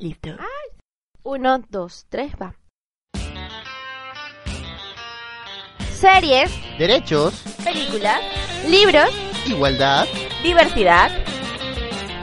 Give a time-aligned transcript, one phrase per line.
[0.00, 0.30] Listo.
[1.24, 2.54] Uno, dos, tres, va.
[5.92, 8.18] Series, Derechos, películas,
[8.66, 9.10] libros,
[9.46, 10.06] igualdad,
[10.42, 11.10] diversidad.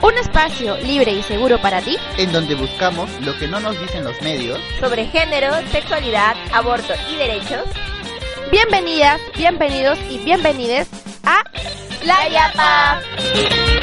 [0.02, 4.02] Un espacio libre y seguro para ti en donde buscamos lo que no nos dicen
[4.02, 4.58] los medios.
[4.80, 7.62] sobre género, sexualidad, aborto y derechos.
[8.50, 10.88] Bienvenidas, bienvenidos y bienvenides
[11.22, 11.44] a
[12.04, 13.77] La Yapa.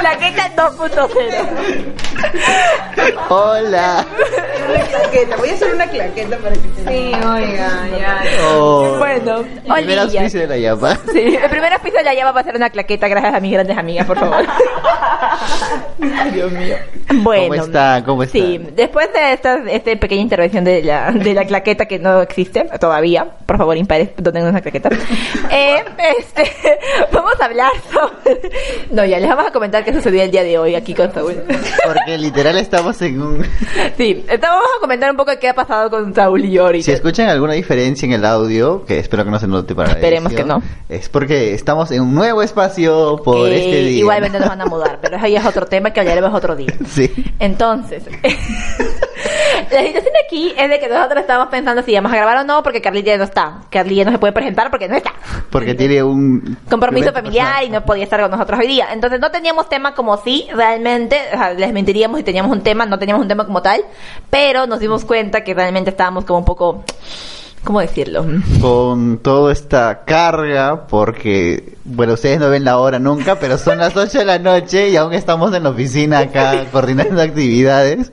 [0.00, 1.94] Plaqueta 2.0.
[3.28, 4.06] Hola.
[4.88, 5.36] claqueta.
[5.36, 8.22] Voy a hacer una claqueta para que se Sí, oiga, ya.
[8.54, 8.96] Oh.
[8.98, 10.04] Bueno, Primer olillas.
[10.14, 10.96] auspicio de la yapa.
[11.12, 13.76] Sí, el primer de la llama va a ser una claqueta gracias a mis grandes
[13.76, 14.44] amigas, por favor.
[16.32, 16.76] Dios mío.
[17.22, 17.48] Bueno.
[17.48, 18.02] ¿Cómo está?
[18.04, 18.38] ¿Cómo está?
[18.38, 22.64] Sí, después de esta, esta pequeña intervención de la, de la claqueta que no existe
[22.78, 24.90] todavía, por favor, impares, donen una claqueta.
[25.52, 25.82] Eh,
[26.18, 26.44] este,
[27.12, 28.40] vamos a hablar sobre...
[28.90, 31.42] No, ya les vamos a comentar qué sucedió el día de hoy aquí con Saúl.
[31.84, 33.46] Porque literal estamos en un...
[33.96, 36.84] Sí, vamos a comentar un poco qué ha pasado con Saúl y yo ahorita.
[36.84, 39.94] Si escuchan alguna diferencia en el audio, que espero que no se note para la
[39.94, 40.62] Esperemos edición, que no.
[40.88, 43.98] Es porque estamos en un nuevo espacio por que este día.
[44.00, 46.74] Igualmente nos van a mudar, pero eso ya es otro tema que hablaremos otro día.
[46.90, 47.08] Sí.
[47.38, 48.02] Entonces,
[49.70, 52.64] la situación aquí es de que nosotros estábamos pensando si íbamos a grabar o no,
[52.64, 53.60] porque Carlita ya no está.
[53.70, 55.12] Carlita no se puede presentar porque no está.
[55.50, 56.58] Porque tiene un...
[56.68, 58.88] Compromiso familiar y no podía estar con nosotros hoy día.
[58.92, 62.86] Entonces no teníamos tema como si realmente, o sea, les mentiríamos si teníamos un tema,
[62.86, 63.84] no teníamos un tema como tal,
[64.30, 66.84] pero nos dimos cuenta que realmente estábamos como un poco,
[67.64, 68.24] ¿cómo decirlo?
[68.60, 73.96] con toda esta carga, porque, bueno, ustedes no ven la hora nunca, pero son las
[73.96, 78.12] 8 de la noche y aún estamos en la oficina acá coordinando actividades,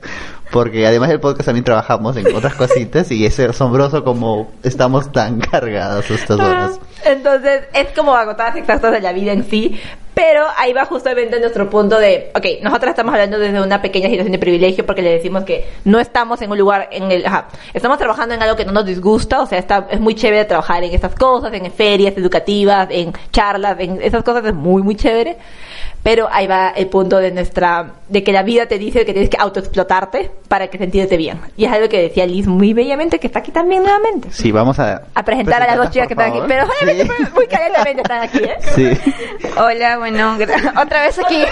[0.50, 5.40] porque además del podcast también trabajamos en otras cositas y es asombroso como estamos tan
[5.40, 6.80] cargados estas horas.
[7.04, 9.80] Entonces, es como agotadas exactas de la vida en sí.
[10.18, 14.32] Pero ahí va justamente nuestro punto de, ok, nosotros estamos hablando desde una pequeña situación
[14.32, 17.98] de privilegio porque le decimos que no estamos en un lugar en el, ajá, estamos
[17.98, 20.92] trabajando en algo que no nos disgusta, o sea, está, es muy chévere trabajar en
[20.92, 25.36] estas cosas, en ferias educativas, en charlas, en esas cosas es muy, muy chévere.
[26.02, 29.28] Pero ahí va el punto de nuestra, de que la vida te dice que tienes
[29.28, 31.40] que autoexplotarte para que sentirte bien.
[31.56, 34.78] Y es algo que decía Liz muy bellamente, que está aquí también nuevamente Sí, vamos
[34.78, 35.02] a...
[35.14, 36.40] a presentar a las dos chicas que están aquí.
[36.48, 37.24] Pero obviamente Sí.
[37.34, 38.56] muy calientemente están aquí, ¿eh?
[38.74, 38.90] Sí.
[39.58, 41.42] Hola, bueno, gra- otra vez aquí,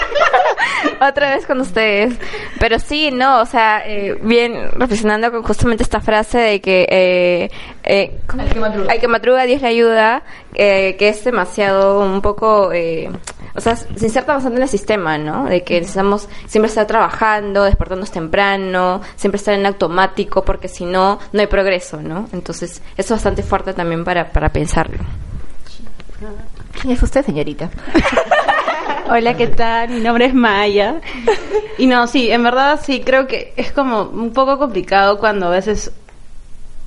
[1.00, 2.14] otra vez con ustedes.
[2.58, 7.50] Pero sí, no, o sea, eh, bien reflexionando con justamente esta frase de que eh,
[7.84, 8.42] eh, ¿cómo?
[8.42, 8.92] Al que madruga.
[8.92, 10.22] al que madruga Dios le ayuda,
[10.54, 13.10] eh, que es demasiado un poco, eh,
[13.54, 15.44] o sea, se inserta bastante en el sistema, ¿no?
[15.44, 21.18] De que necesitamos siempre estar trabajando, despertarnos temprano, siempre estar en automático, porque si no,
[21.32, 22.28] no hay progreso, ¿no?
[22.32, 24.98] Entonces, eso es bastante fuerte también para, para pensarlo.
[26.80, 27.70] ¿Quién es usted, señorita?
[29.08, 29.90] Hola, ¿qué tal?
[29.90, 31.00] Mi nombre es Maya.
[31.78, 35.50] Y no, sí, en verdad sí, creo que es como un poco complicado cuando a
[35.50, 35.92] veces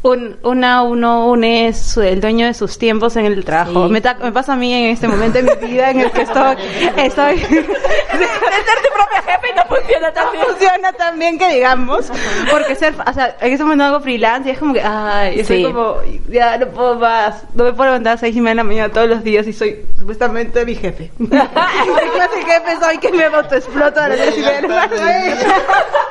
[0.02, 3.88] un, una uno une es su- el dueño de sus tiempos en el trabajo.
[3.88, 3.92] Sí.
[3.94, 6.22] Me, ta- me pasa a mí en este momento de mi vida en el que
[6.22, 6.56] estoy...
[6.98, 10.46] estoy De ser tu propia jefe no funciona tan bien.
[10.46, 12.12] funciona tan bien que digamos
[12.50, 15.58] porque ser o sea en este momento hago freelance y es como que ay estoy
[15.58, 15.64] Sí.
[15.64, 15.98] como
[16.30, 18.90] ya no puedo más no me puedo levantar a seis y media de la mañana
[18.94, 23.24] todos los días y soy supuestamente mi jefe ¿qué clase de jefe soy que me
[23.26, 25.36] autoexploto a las seis y media de la mañana?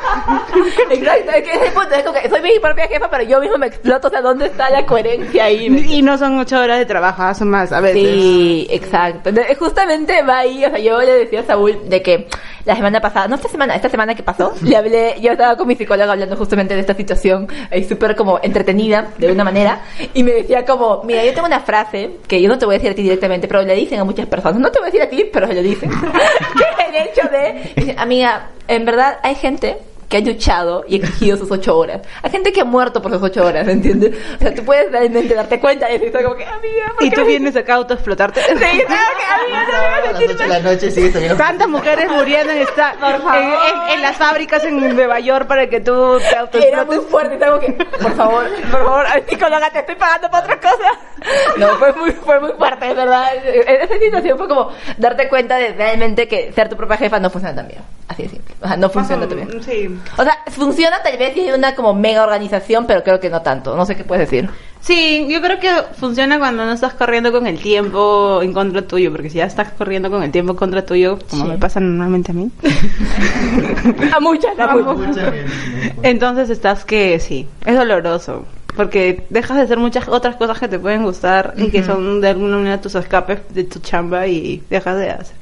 [0.91, 3.59] Exacto, es que ese punto es como que soy mi propia jefa, pero yo mismo
[3.59, 4.09] me exploto.
[4.09, 5.67] O sea, ¿dónde está la coherencia ahí?
[5.67, 9.31] y no son ocho horas de trabajo ah, son más a veces Sí, exacto.
[9.59, 12.29] Justamente va ahí, o sea, yo le decía a Saúl de que
[12.65, 15.67] la semana pasada, no esta semana, esta semana que pasó, le hablé, yo estaba con
[15.67, 19.81] mi psicóloga hablando justamente de esta situación, ahí súper como entretenida, de una manera,
[20.13, 22.79] y me decía como, mira, yo tengo una frase que yo no te voy a
[22.79, 25.03] decir a ti directamente, pero le dicen a muchas personas, no te voy a decir
[25.03, 25.91] a ti, pero se lo dicen,
[26.59, 29.79] que es el hecho de, amiga, en verdad hay gente
[30.09, 32.01] que ha luchado y exigido sus ocho horas.
[32.23, 34.15] Hay gente que ha muerto por sus ocho horas, ¿entiendes?
[34.37, 37.11] O sea, tú puedes realmente darte cuenta de eso y como que, amiga, ¿por y
[37.11, 40.19] tú vienes acá a autoexplotarte Sí, claro que amiga, no me vas a A las
[40.19, 40.61] decir 8 de la
[41.29, 41.35] noche.
[41.37, 43.37] Tantas mujeres muriendo en, esta, favor.
[43.37, 46.87] en, en- en las fábricas en Nueva York para que tú te Era autoexplotes.
[46.87, 50.91] muy fuerte, estaba que, por favor, por favor, psicóloga, te estoy pagando para otra cosa.
[51.59, 53.27] No, fue muy, fue muy fuerte, verdad.
[53.45, 57.55] Esa situación fue como darte cuenta de realmente que ser tu propia jefa no funciona
[57.55, 57.81] tan bien.
[58.09, 58.55] Así de simple.
[58.61, 59.63] O sea, no funciona tan bien.
[59.63, 59.89] Sí.
[60.17, 63.41] O sea, funciona tal vez si hay una como mega organización, pero creo que no
[63.43, 63.77] tanto.
[63.77, 64.51] No sé qué puedes decir.
[64.81, 69.11] Sí, yo creo que funciona cuando no estás corriendo con el tiempo en contra tuyo,
[69.13, 71.51] porque si ya estás corriendo con el tiempo en contra tuyo, como Sí.
[71.51, 72.51] me pasa normalmente a mí,
[74.15, 75.33] A muchas, a A muchas.
[76.03, 78.45] entonces estás que sí, es doloroso,
[78.77, 82.29] porque dejas de hacer muchas otras cosas que te pueden gustar y que son de
[82.29, 85.37] alguna manera tus escapes de tu chamba y dejas de hacer.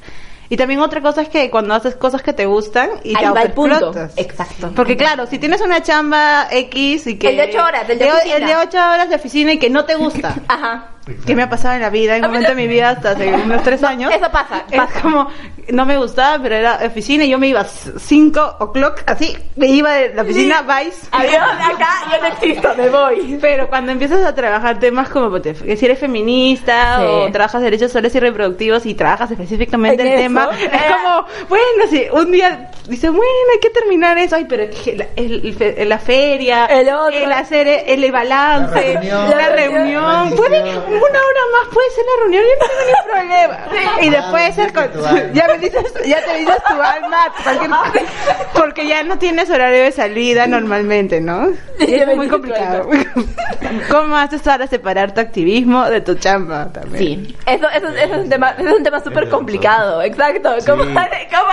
[0.49, 3.31] Y también otra cosa es que cuando haces cosas que te gustan y Ahí te
[3.31, 3.93] va el punto.
[4.17, 4.73] Exacto.
[4.75, 7.31] Porque claro, si tienes una chamba X y que...
[7.31, 8.37] El de ocho horas, el de oficina.
[8.37, 10.35] el de ocho horas de oficina y que no te gusta.
[10.49, 10.96] Ajá.
[11.25, 13.33] Que me ha pasado en la vida, en un momento de mi vida hasta hace
[13.45, 14.13] unos tres años.
[14.13, 15.01] eso pasa, Es pasa.
[15.03, 15.29] como,
[15.69, 19.93] no me gustaba, pero era oficina y yo me iba 5 o'clock, así, me iba
[19.93, 21.07] de la oficina, Vice.
[21.13, 21.35] Adiós,
[21.75, 23.39] acá yo no existo, me voy.
[23.41, 27.05] Pero cuando empiezas a trabajar temas como pues, te- si eres feminista Sí.
[27.07, 30.23] o trabajas derechos sexuales y reproductivos y trabajas específicamente En el eso.
[30.25, 34.65] tema, es como, bueno, si un día dices, bueno, hay que terminar eso, ay, pero
[34.65, 37.35] es que la, el- el la feria, El otro.
[37.35, 39.31] hacer el, el balance, La reunión.
[39.31, 40.63] la reunión, puede,
[40.97, 44.03] una hora más puede ser la reunión, yo no tengo ningún problema.
[44.03, 48.07] Y después ser con, ya me dices, ya te dices tu alma, cualquier-
[48.55, 51.49] porque ya no tienes horario de salida normalmente, ¿no?
[51.79, 52.89] Es muy complicado.
[53.91, 56.99] ¿Cómo haces para separar tu activismo de tu chamba también?
[57.27, 60.55] Sí, eso, eso, eso es un tema, es un tema súper complicado, exacto.
[60.67, 60.91] ¿Cómo, Sí.
[60.95, 61.51] cómo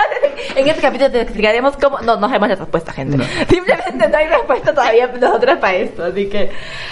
[0.55, 3.17] en este capítulo te explicaremos cómo, no, no sabemos la respuesta, gente.
[3.17, 3.23] No.
[3.49, 6.51] Simplemente no hay respuesta todavía nosotros para esto, así que,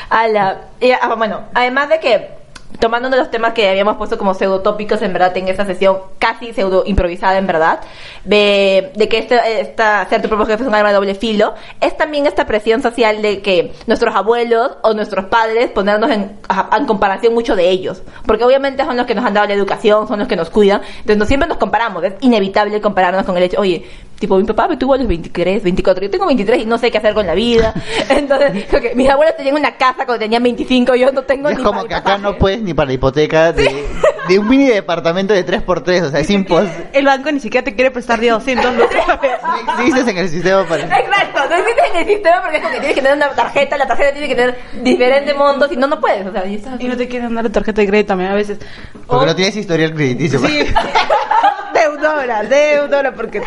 [0.10, 0.62] ala.
[0.80, 2.30] Y, ah, bueno, además de que,
[2.80, 5.98] tomando uno de los temas que habíamos puesto como pseudotópicos en verdad en esta sesión,
[6.20, 7.80] casi pseudo improvisada en verdad,
[8.26, 11.54] de, de que este, esta, ser tu propio jefe es un arma de doble filo,
[11.80, 16.38] es también esta presión social de que nuestros abuelos o nuestros padres ponernos en,
[16.78, 18.02] en comparación mucho de ellos.
[18.26, 20.82] Porque obviamente son los que nos han dado la educación, son los que nos cuidan,
[21.00, 23.86] entonces siempre nos comparamos, es inevitable compararnos con el hecho, oye,
[24.22, 26.90] tipo mi papá me tuvo a los 23, 24, yo tengo 23 y no sé
[26.92, 27.74] qué hacer con la vida.
[28.10, 31.58] Entonces, creo que mis abuelos tenían una casa cuando tenían 25, yo no tengo Es
[31.58, 33.86] ni como para que acá no puedes ni para la hipoteca de,
[34.30, 36.88] de un mini departamento de 3x3, o sea, es imposible.
[36.94, 39.08] El banco ni siquiera te quiere prestar de 200 lucas.
[39.08, 40.84] No existes en el sistema para...
[40.84, 43.78] Exacto, no existe en el sistema porque es como que tienes que tener una tarjeta,
[43.78, 46.88] la tarjeta tiene que tener diferentes montos y no, no puedes, o sea, y Y
[46.88, 48.60] no te quieren dar la tarjeta de crédito también a veces.
[49.08, 50.40] Porque O- no tienes historial crediticio.
[50.40, 50.60] Sí.
[51.74, 53.42] deudora, deudora, porque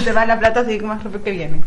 [0.00, 1.62] se te va la plata así más rápido que viene.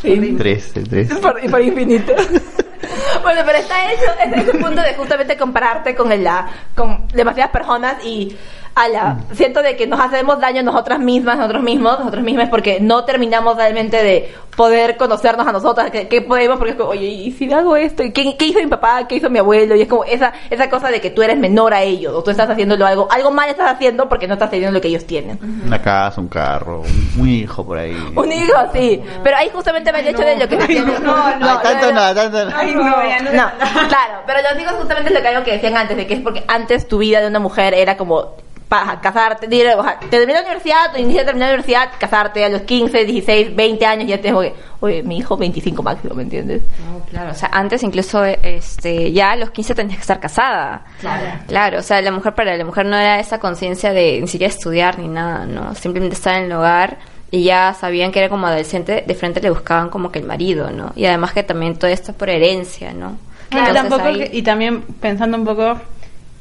[0.00, 0.34] Sí.
[0.36, 1.08] Tres, el tres.
[1.14, 2.12] por, por infinito.
[3.22, 7.08] bueno, pero está hecho, ese es el punto de justamente compararte con el, la, con
[7.08, 8.36] demasiadas personas y
[8.78, 13.04] ala, siento de que nos hacemos daño nosotras mismas, nosotros mismos, nosotros mismas porque no
[13.04, 17.30] terminamos realmente de poder conocernos a nosotras, que, que podemos, porque es como, oye, ¿y
[17.30, 18.02] si hago esto?
[18.02, 19.06] ¿Y ¿Qué, qué hizo mi papá?
[19.06, 19.76] ¿Qué hizo mi abuelo?
[19.76, 22.32] Y es como esa, esa cosa de que tú eres menor a ellos, o tú
[22.32, 25.38] estás haciéndolo algo, algo mal estás haciendo porque no estás teniendo lo que ellos tienen.
[25.64, 27.96] Una casa, un carro, un, un hijo por ahí.
[28.16, 29.00] Un hijo, sí.
[29.22, 30.98] Pero ahí justamente va el hecho de lo que te tiene.
[30.98, 32.56] No, tanto no, tanto no.
[32.56, 33.30] Ay, no, ya no.
[33.30, 36.14] No, claro, pero los hijos justamente es lo que algo que decían antes, de que
[36.14, 38.34] es porque antes tu vida de una mujer era como
[38.68, 42.48] para casarte, dire, o sea, la universidad, tu inicio de terminar la universidad, casarte a
[42.50, 46.62] los 15, 16, 20 años, ya te oye, oye, mi hijo 25 máximo, ¿me entiendes?
[46.86, 50.82] No, claro, o sea, antes incluso este ya a los 15 tenías que estar casada.
[51.00, 51.26] Claro.
[51.46, 54.52] Claro, o sea, la mujer para la mujer no era esa conciencia de ni siquiera
[54.52, 55.74] estudiar ni nada, ¿no?
[55.74, 56.98] Simplemente estar en el hogar
[57.30, 60.70] y ya sabían que era como adolescente, de frente le buscaban como que el marido,
[60.70, 60.92] ¿no?
[60.94, 63.16] Y además que también todo esto es por herencia, ¿no?
[63.48, 65.80] Claro, Entonces, tampoco ahí- que- y también pensando un poco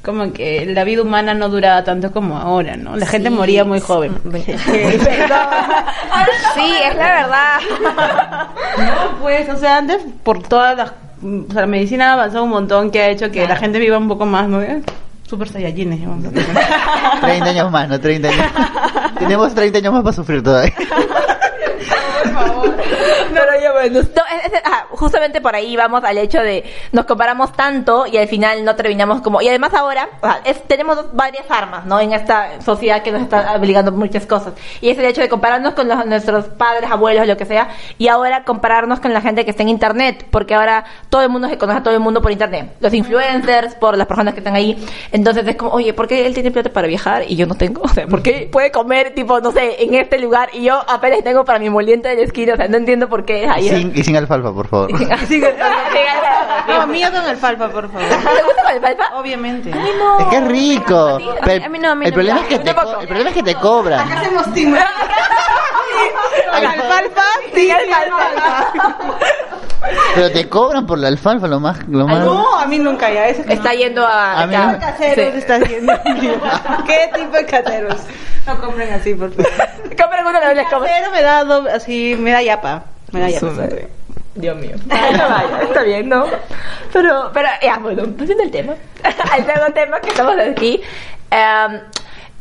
[0.08, 2.96] como que la vida humana no duraba tanto como ahora, ¿no?
[2.96, 4.14] La gente Sí, moría muy joven.
[4.32, 4.42] Sí,
[6.86, 7.60] es la verdad.
[8.78, 10.92] No, pues, o sea, antes por todas las...
[11.22, 13.98] O sea, la medicina ha avanzado un montón que ha hecho que la gente viva
[13.98, 14.62] un poco más, ¿no?
[14.62, 14.82] Eh,
[15.28, 16.48] Super Saiyajines, ya vamos a tener.
[17.22, 18.46] 30 años más, no 30 años.
[19.20, 20.74] Tenemos 30 años más para sufrir todavía.
[23.34, 24.00] Pero ya bueno.
[24.02, 28.18] No, es- es- ajá, justamente por ahí vamos al hecho de nos comparamos tanto y
[28.18, 29.42] al final no terminamos como.
[29.42, 32.00] Y además ahora o sea, es- tenemos varias armas, ¿no?
[32.00, 34.54] En esta sociedad que nos está obligando muchas cosas.
[34.82, 37.70] Y es el hecho de compararnos con los- nuestros padres, abuelos, lo que sea.
[37.98, 40.26] Y ahora compararnos con la gente que está en internet.
[40.32, 42.76] Porque ahora todo el mundo se conoce a todo el mundo por internet.
[42.80, 44.78] Los influencers, por las personas que están ahí.
[45.12, 47.82] Entonces es como, oye, ¿por qué él tiene plata para viajar y yo no tengo?
[47.88, 51.24] O sea, ¿por qué puede comer, tipo, no sé, en este lugar y yo apenas
[51.24, 52.54] tengo para mi moliente de la esquina?
[52.54, 53.70] O sea, no entiendo por qué es ahí.
[53.70, 54.90] Sin, y sin alfalfa, por favor.
[55.12, 55.56] Así que,
[56.68, 58.08] No, mío con el falfa, por favor.
[58.10, 59.10] ¿Te gusta con el palpa?
[59.16, 59.72] Obviamente.
[59.74, 60.20] Ay, no.
[60.20, 61.20] Es que es rico.
[61.46, 62.16] Pero a mí no, a mí el no.
[62.16, 64.12] problema es que te el problema es que te cobran.
[64.12, 64.76] Hacemos team.
[66.52, 68.68] Con alfalfa, sí, alfalfa.
[70.16, 73.28] Pero te cobran por la alfalfa lo más lo más No, a mí nunca ya.
[73.28, 74.42] Eso Está yendo a...
[74.44, 74.72] A mí acá.
[74.74, 74.80] no.
[74.80, 75.38] caseros Sí.
[75.40, 75.94] está haciendo.
[76.86, 77.96] ¿Qué tipo de caseros?
[78.48, 79.52] No compren así, por favor.
[79.98, 82.84] Compren uno de los como- Casero me da doble- así, me da yapa.
[83.12, 83.50] Me da yapa.
[83.50, 83.90] Súper.
[84.36, 84.76] Dios mío.
[84.88, 84.96] No
[85.30, 86.26] vaya, está bien, ¿no?
[86.94, 88.74] Pero, pero, ya, bueno, pasando el tema.
[89.38, 90.82] el segundo tema que estamos aquí.
[91.32, 91.82] em,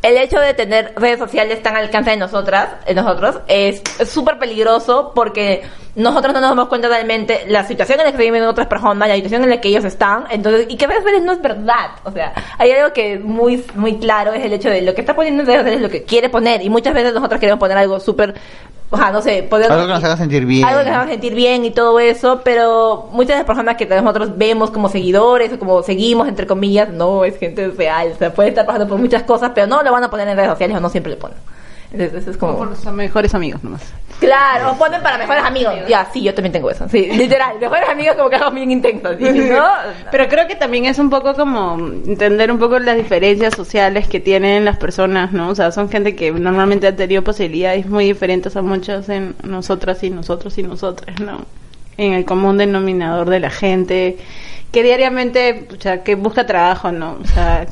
[0.03, 4.09] el hecho de tener redes sociales tan al alcance de nosotras, de nosotros, es es
[4.09, 5.63] súper peligroso porque
[5.97, 9.15] nosotros no nos damos cuenta realmente la situación en la que viven otras personas, la
[9.15, 11.89] situación en la que ellos están, entonces, y que a veces no es verdad.
[12.03, 15.01] O sea, hay algo que es muy, muy claro, es el hecho de lo que
[15.01, 17.59] está poniendo en redes sociales es lo que quiere poner, y muchas veces nosotros queremos
[17.59, 18.35] poner algo súper,
[18.91, 20.63] o sea, no sé, poner Algo que nos haga sentir bien.
[20.63, 23.87] algo que nos haga sentir bien y todo eso, pero muchas de las personas que
[23.87, 28.11] nosotros vemos como seguidores o como seguimos, entre comillas, no es gente real.
[28.13, 30.37] O sea, puede estar pasando por muchas cosas, pero no lo van a poner en
[30.37, 31.37] redes sociales o no siempre le ponen.
[31.91, 32.57] Entonces, eso es como...
[32.57, 33.81] Por los mejores amigos nomás.
[34.19, 35.73] Claro, o ponen para mejores amigos.
[35.87, 36.87] Ya, sí, yo también tengo eso.
[36.89, 39.09] Sí, literal, mejores amigos como que algo bien intenso.
[39.17, 39.23] ¿sí?
[39.23, 39.65] ¿no?
[40.11, 44.19] Pero creo que también es un poco como entender un poco las diferencias sociales que
[44.19, 45.49] tienen las personas, ¿no?
[45.49, 50.03] O sea, son gente que normalmente ha tenido posibilidades muy diferentes a muchas en nosotras
[50.03, 51.45] y nosotros y nosotras, ¿no?
[51.97, 54.17] En el común denominador de la gente
[54.71, 57.17] que diariamente, o sea, que busca trabajo, ¿no?
[57.21, 57.67] O sea,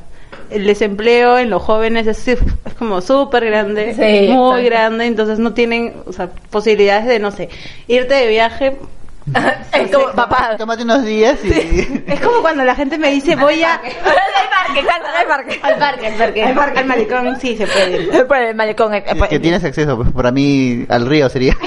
[0.49, 2.39] el desempleo en los jóvenes es, es
[2.77, 4.63] como súper grande, Sí, muy exacto.
[4.65, 7.49] grande, entonces no tienen, o sea, posibilidades de, no sé,
[7.87, 8.77] irte de viaje
[9.73, 10.55] es como, papá.
[10.57, 12.03] Tómate unos días y...
[12.07, 15.59] es como cuando la gente me dice voy a Al parque, al parque.
[15.63, 18.03] al parque, al parque, al parque, al malecón, sí se puede.
[18.03, 18.27] ir.
[18.27, 18.93] Por el malecón.
[18.93, 21.55] eh, Si por- es que tienes acceso, pues para mí al río sería.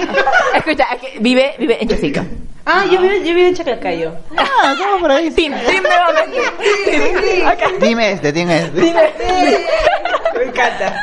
[0.69, 2.27] Escucha, es que vive, vive en Chosica.
[2.67, 4.13] Ah, yo vivo, yo vivo en Chaclacayo.
[4.37, 5.31] Ah, estamos por ahí.
[5.31, 7.47] Tim, Tim nuevamente.
[7.47, 7.67] Acá.
[7.81, 8.83] Dime este, dime este.
[10.37, 11.03] Me encanta.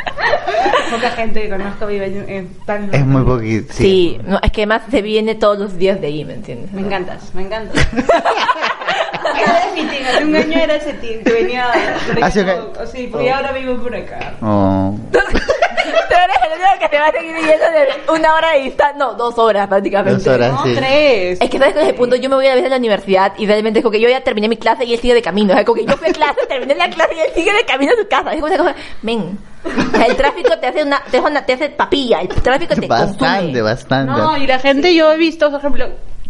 [0.91, 3.73] Poca gente que conozco vive en, en tan Es muy poquito.
[3.73, 3.83] Sí.
[3.83, 6.71] Sí, no, es que además se viene todos los días de ahí, ¿me entiendes?
[6.71, 7.87] Me encantas, me encantas.
[9.41, 11.71] Era mi team, hace un año era ese team que venía.
[12.21, 12.71] Hace un año.
[12.91, 14.35] Sí, porque ahora vivo por acá.
[14.41, 14.95] Oh.
[16.15, 18.97] Tú eres el único que te va a seguir viendo de una hora de distancia,
[18.97, 20.23] no, dos horas prácticamente.
[20.23, 20.51] Dos horas.
[20.53, 20.73] No, sí.
[20.75, 21.39] tres.
[21.41, 23.33] Es que sabes cuál es el punto, yo me voy a veces a la universidad
[23.37, 25.51] y realmente es como que yo ya terminé mi clase y él sigue de camino.
[25.53, 27.65] O sea, como que yo fui a clase, terminé la clase y él sigue de
[27.65, 28.29] camino a su casa.
[28.33, 29.37] Es como esa cosa, men.
[29.65, 32.75] O sea, el tráfico te hace una, te hace, una, te hace papilla, el tráfico
[32.75, 33.61] te Bastante, consume.
[33.61, 34.11] bastante.
[34.11, 35.87] No, y la gente yo he visto, por ejemplo,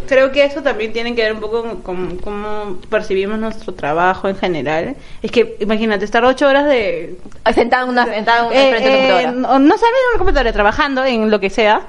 [0.08, 4.36] creo que eso también tiene que ver un poco con, cómo percibimos nuestro trabajo en
[4.36, 4.96] general.
[5.22, 7.16] Es que, imagínate, estar ocho horas de...
[7.54, 9.32] Sentado en una, sentado en eh, frente una eh, computadora.
[9.32, 11.82] no, no salir en una computadora, trabajando en lo que sea,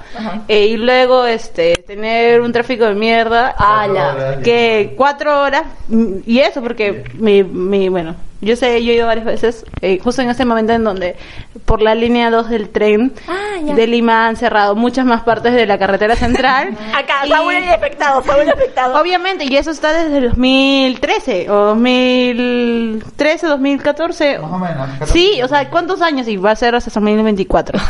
[0.47, 3.55] eh, y luego este tener un tráfico de mierda.
[3.57, 4.39] Ala.
[4.43, 5.63] que cuatro horas
[6.25, 10.21] y eso porque mi, mi bueno yo sé yo he ido varias veces eh, justo
[10.21, 11.15] en ese momento en donde
[11.65, 15.65] por la línea 2 del tren Ah, de Lima han cerrado muchas más partes de
[15.65, 18.99] la carretera central Acá, Y- Saúl es afectado, Saúl es afectado.
[19.01, 24.89] obviamente y eso está desde el 2013 o 2013 2014 Más o menos.
[25.09, 26.27] Sí, o sea, ¿cuántos años?
[26.27, 27.79] Y va a ser hasta 2024.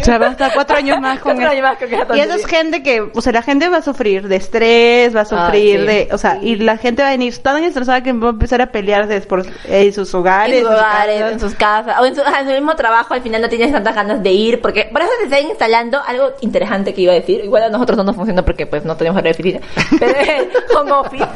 [0.00, 1.50] O sea, va a estar cuatro años más con eso.
[1.50, 2.34] años más con Y esa tontería.
[2.34, 5.80] es gente que, o sea, la gente va a sufrir de estrés, va a sufrir
[5.80, 5.86] sí.
[5.86, 8.60] de, o sea, y la gente va a venir tan estresada que va a empezar
[8.62, 9.44] a pelearse por
[9.88, 10.56] en sus hogares.
[10.56, 11.32] en sus hogares, casas.
[11.32, 13.94] en sus casas, o en su, en su mismo trabajo, al final no tienes tantas
[13.94, 17.44] ganas de ir, porque por eso se está instalando algo interesante que iba a decir.
[17.44, 19.60] Igual a nosotros no nos funciona porque pues no tenemos horario oficina,
[19.98, 21.26] pero es home office.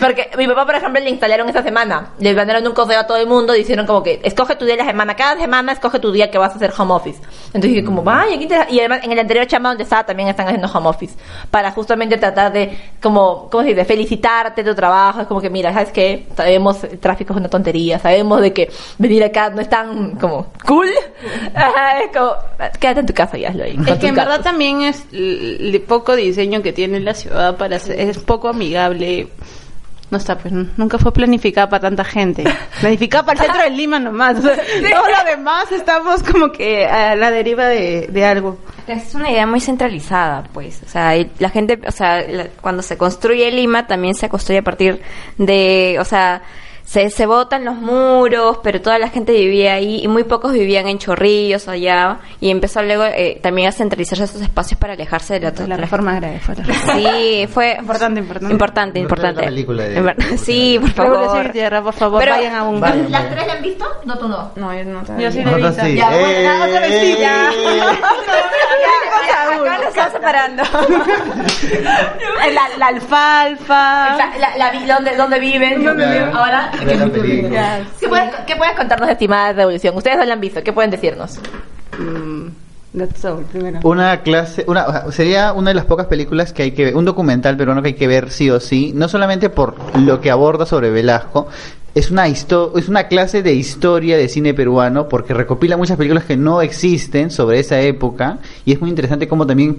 [0.00, 3.16] Porque mi papá, por ejemplo, le instalaron esa semana, le mandaron un correo a todo
[3.16, 6.12] el mundo, dijeron como que escoge tu día de la semana, cada semana escoge tu
[6.12, 7.20] día que vas a hacer home office.
[7.46, 8.74] Entonces dije como, vaya, qué interesante.
[8.74, 11.16] Y además en el anterior chamba donde estaba también están haciendo home office,
[11.50, 13.84] para justamente tratar de, como, ¿cómo se dice?
[13.84, 16.26] Felicitarte de tu trabajo, es como que mira, ¿sabes qué?
[16.36, 17.67] Sabemos el tráfico es una tontería,
[17.98, 20.88] sabemos de que venir acá no es tan como cool.
[21.54, 22.32] Ajá, es como,
[22.80, 23.78] quédate en tu casa y hazlo ahí.
[23.86, 28.00] Es que en verdad también es el poco diseño que tiene la ciudad para ser,
[28.00, 29.28] es poco amigable.
[30.10, 32.42] No está, pues nunca fue planificada para tanta gente.
[32.80, 34.38] Planificada para el centro de Lima nomás.
[34.38, 38.56] O sea, Todo lo demás estamos como que a la deriva de, de algo.
[38.86, 40.80] Es una idea muy centralizada, pues.
[40.82, 44.64] O sea, la gente, o sea, la- cuando se construye Lima también se construye a
[44.64, 44.98] partir
[45.36, 46.40] de, o sea,
[46.88, 50.88] se, se botan los muros, pero toda la gente vivía ahí y muy pocos vivían
[50.88, 52.20] en chorrillos allá.
[52.40, 56.12] Y empezó luego eh, también a centralizarse esos espacios para alejarse de la, La reforma
[56.12, 58.52] agraria fue Sí, fue Importante, importante.
[58.52, 61.50] importante, Importante la película de- En ver- Sí, por favor.
[61.52, 62.80] Tierra, por favor, Pero- vayan a un...
[62.80, 63.10] Vayan.
[63.12, 63.84] ¿Las tres la han visto?
[64.06, 64.50] No, tú no.
[64.56, 65.02] No, yo no.
[65.18, 65.84] Yo sí la he visto.
[65.84, 65.94] sí.
[65.94, 66.68] Ya, bueno, ¡Eh!
[66.68, 67.50] otra vez sí, ya.
[69.38, 70.62] Acá nos estamos separando.
[72.54, 74.16] la, la alfalfa.
[74.16, 75.84] La, la, la vi- ¿dónde, ¿Dónde viven?
[75.84, 76.34] ¿Dónde viven?
[76.34, 76.70] Ahora.
[76.86, 77.80] Ve la película.
[78.00, 79.96] ¿Qué puedes, ¿Qué puedes contarnos, estimada Revolución?
[79.96, 81.38] Ustedes no la han visto, ¿qué pueden decirnos?
[81.98, 82.48] Mm,
[82.96, 83.80] That's all, primero.
[83.82, 86.96] Una clase, una, o sea, sería una de las pocas películas que hay que ver,
[86.96, 90.30] un documental peruano que hay que ver sí o sí, no solamente por lo que
[90.30, 91.48] aborda sobre Velasco,
[91.94, 96.24] es una histo- es una clase de historia de cine peruano porque recopila muchas películas
[96.24, 99.76] que no existen sobre esa época y es muy interesante como también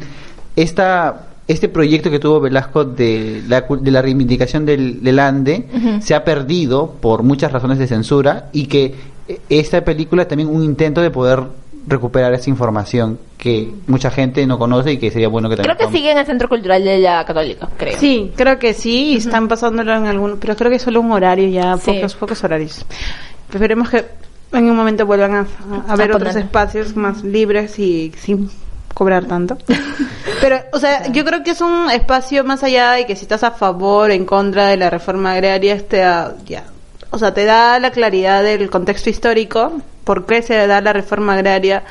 [0.55, 5.65] esta este proyecto que tuvo Velasco de la, de la reivindicación del, del Ande
[5.99, 8.93] se ha perdido por muchas razones de censura y que
[9.27, 11.41] eh, esta película es también un intento de poder
[11.87, 15.89] recuperar esa información que mucha gente no conoce y que sería bueno que también Creo
[15.89, 17.97] que sigue en el Centro Cultural de la Católica, creo.
[17.99, 21.11] Sí, creo que sí, y están pasándolo en algún, pero creo que es solo un
[21.11, 21.93] horario ya, Sí.
[21.93, 22.85] pocos, pocos horarios.
[23.51, 24.05] Esperemos que
[24.51, 25.47] en un momento vuelvan a,
[25.87, 28.51] a ver A otros espacios más libres y sin
[28.99, 29.57] cobrar tanto.
[30.41, 33.45] Pero, o sea, yo creo que es un espacio más allá de que si estás
[33.45, 35.99] a favor o en contra de la reforma agraria, este,
[36.45, 36.65] ya,
[37.09, 41.35] o sea, te da la claridad del contexto histórico, por qué se da la reforma
[41.35, 41.83] agraria.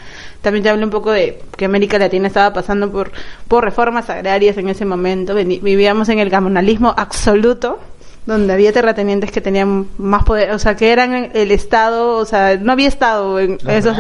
[0.42, 3.10] También te habla un poco de que América Latina estaba pasando por,
[3.48, 5.34] por reformas agrarias en ese momento.
[5.34, 7.80] Vivíamos en el comunalismo absoluto,
[8.28, 12.58] donde había terratenientes que tenían más poder, o sea, que eran el Estado, o sea,
[12.60, 13.96] no había Estado en esos...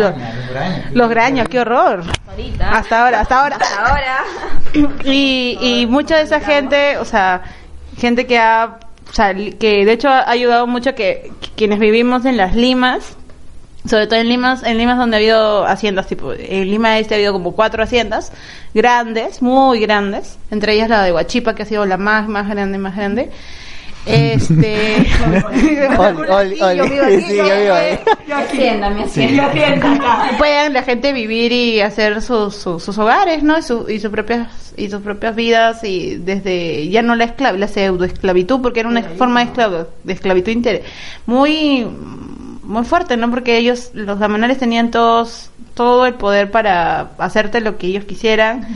[0.92, 2.02] Los graños, qué horror.
[2.60, 3.58] Hasta ahora, hasta ahora.
[3.78, 4.18] Ahora.
[5.04, 7.40] Y, y mucha de esa gente, o sea,
[7.96, 12.26] gente que ha, o sea, que de hecho ha ayudado mucho que, que quienes vivimos
[12.26, 13.16] en las Limas,
[13.86, 17.16] sobre todo en Limas, en Limas donde ha habido haciendas, tipo, en Lima este ha
[17.16, 18.30] habido como cuatro haciendas
[18.74, 22.76] grandes, muy grandes, entre ellas la de Huachipa, que ha sido la más, más grande,
[22.76, 23.30] más grande.
[24.08, 25.06] Este.
[30.38, 33.58] Puedan la gente vivir y hacer sus, sus, sus hogares, ¿no?
[33.58, 37.56] Y, su- y sus propias y sus propias vidas y desde ya no la esclav
[37.56, 40.82] la pseudo esclavitud porque era una forma de, esclav- de esclavitud inter
[41.26, 41.86] muy
[42.62, 43.30] muy fuerte, ¿no?
[43.30, 48.66] Porque ellos los damanales tenían todos todo el poder para hacerte lo que ellos quisieran.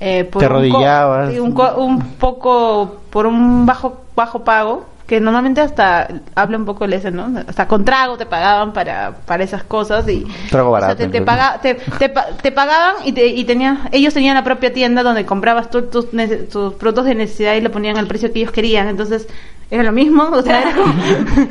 [0.00, 1.38] Eh, por Te un co- arrodillabas.
[1.38, 6.84] un, co- un poco por un bajo bajo pago que normalmente hasta habla un poco
[6.84, 7.30] el ese, ¿no?
[7.46, 11.08] Hasta con trago te pagaban para, para esas cosas y Trago o sea, barato, te,
[11.08, 14.72] te, paga- te, te pa- te pagaban y, te, y tenías, ellos tenían la propia
[14.72, 18.50] tienda donde comprabas tus, tus productos de necesidad y lo ponían al precio que ellos
[18.50, 18.88] querían.
[18.88, 19.28] Entonces,
[19.70, 20.24] era lo mismo.
[20.32, 20.62] O sea,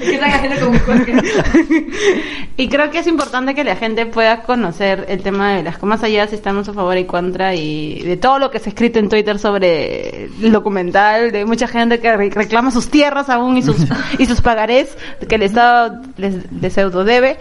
[2.58, 6.04] y creo que es importante que la gente pueda conocer el tema de las más
[6.04, 9.00] allá si estamos a favor y contra y de todo lo que se ha escrito
[9.00, 13.62] en Twitter sobre el documental, de mucha gente que re- reclama sus tierras aún y
[13.64, 13.78] sus
[14.20, 17.38] y sus pagarés que el Estado les, les pseudo debe.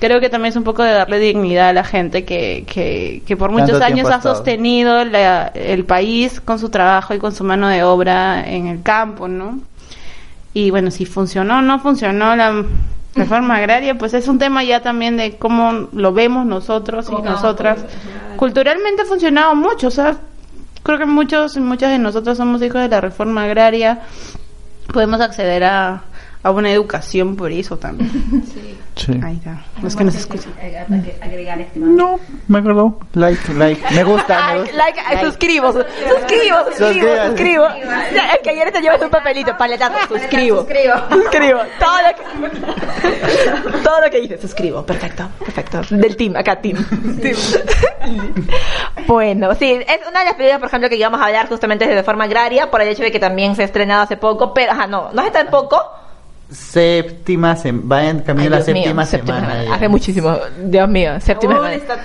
[0.00, 3.36] Creo que también es un poco de darle dignidad a la gente que, que, que
[3.36, 7.66] por muchos años ha sostenido la- el país con su trabajo y con su mano
[7.68, 9.58] de obra en el campo, ¿no?
[10.54, 12.64] Y bueno, si funcionó o no funcionó la
[13.14, 17.84] reforma agraria, pues es un tema ya también de cómo lo vemos nosotros y nosotras.
[18.36, 20.16] Culturalmente ha funcionado mucho, o sea,
[20.82, 24.00] creo que muchos y muchas de nosotros somos hijos de la reforma agraria.
[24.92, 26.02] Podemos acceder a,
[26.42, 28.10] a una educación por eso también.
[28.98, 29.12] Sí.
[29.24, 30.52] Ahí está, los que nos escuchan.
[31.22, 32.98] Agregar este No, me acuerdo.
[33.12, 33.80] Like, like.
[33.94, 35.12] Me gusta, me Like, gusta.
[35.14, 37.66] like, suscribo, su- suscribo, suscribo, suscribo.
[37.68, 40.62] Es que ayer te llevas un papelito, paletazo, suscribo.
[40.62, 40.94] suscribo.
[41.12, 41.60] Suscribo.
[41.78, 44.84] Todo lo que, todo lo que dices, suscribo.
[44.84, 45.80] Perfecto, perfecto.
[45.90, 46.84] Del team, acá, team.
[49.06, 52.02] Bueno, sí, es una de las películas, por ejemplo, que íbamos a hablar justamente de
[52.02, 54.86] forma agraria, por el hecho de que también se ha estrenado hace poco, pero, ajá,
[54.86, 55.80] no, no hace tan poco.
[56.50, 57.84] Séptima semana.
[57.88, 59.64] Va en camino Ay, la mío, séptima séptima semana.
[59.64, 59.74] ya.
[59.74, 61.74] Hace muchísimo, Dios mío, séptima semana.
[61.74, 62.00] está-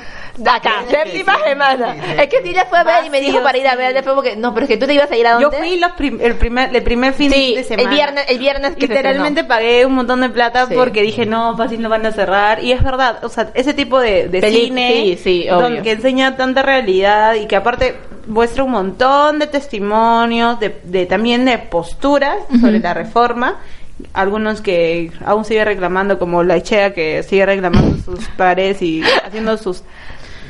[0.55, 1.95] Acá, séptima semana.
[2.19, 4.15] Es que sí, ella fue a ver y me dijo para ir a ver, después
[4.15, 5.57] porque, no, pero es que tú te ibas a ir a Yo dónde?
[5.59, 7.87] fui los prim- el, primer, el primer fin Sí, de semana.
[7.87, 10.73] el viernes, el viernes que Literalmente pagué un montón de plata Sí.
[10.75, 12.63] porque dije, no, fácil lo van a cerrar.
[12.63, 15.83] Y es verdad, o sea, ese tipo de, de cine sí, sí, donde- obvio.
[15.83, 21.45] que enseña tanta realidad y que aparte muestra un montón de testimonios, de, de también
[21.45, 23.59] de posturas sobre la reforma.
[24.13, 29.57] Algunos que aún sigue reclamando, como la Echea que sigue reclamando sus pares y haciendo
[29.57, 29.83] sus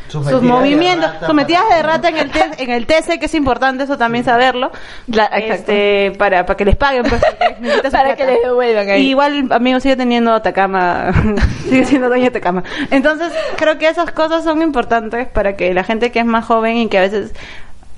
[0.10, 3.34] sus movimientos, rata sus metidas de rata en el, te- en el TC, que es
[3.34, 4.72] importante eso también saberlo,
[5.08, 8.16] La- este, para, para que les paguen, pues, Para plata.
[8.16, 9.02] que les devuelvan ahí.
[9.08, 11.12] Y igual, amigo, sigue teniendo Atacama,
[11.68, 12.64] sigue siendo dueño de Atacama.
[12.92, 16.78] Entonces, creo que esas cosas son importantes para que la gente que es más joven
[16.78, 17.34] y que a veces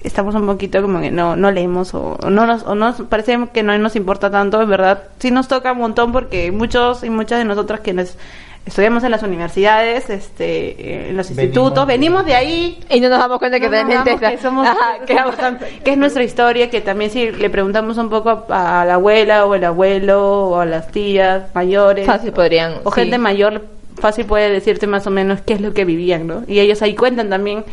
[0.05, 3.37] estamos un poquito como que no, no leemos o, o no nos, o nos parece
[3.53, 7.09] que no nos importa tanto, en verdad, sí nos toca un montón porque muchos y
[7.09, 8.17] muchas de nosotras quienes
[8.65, 13.19] estudiamos en las universidades, este, en los Venimos institutos, venimos de ahí, Y no nos
[13.19, 14.99] damos cuenta que no realmente que somos Ajá,
[15.83, 19.45] que es nuestra historia que también si le preguntamos un poco a, a la abuela
[19.45, 23.01] o el abuelo o a las tías mayores Fácil podrían, o sí.
[23.01, 23.63] gente mayor
[23.97, 26.43] fácil puede decirte más o menos qué es lo que vivían, ¿no?
[26.47, 27.63] Y ellos ahí cuentan también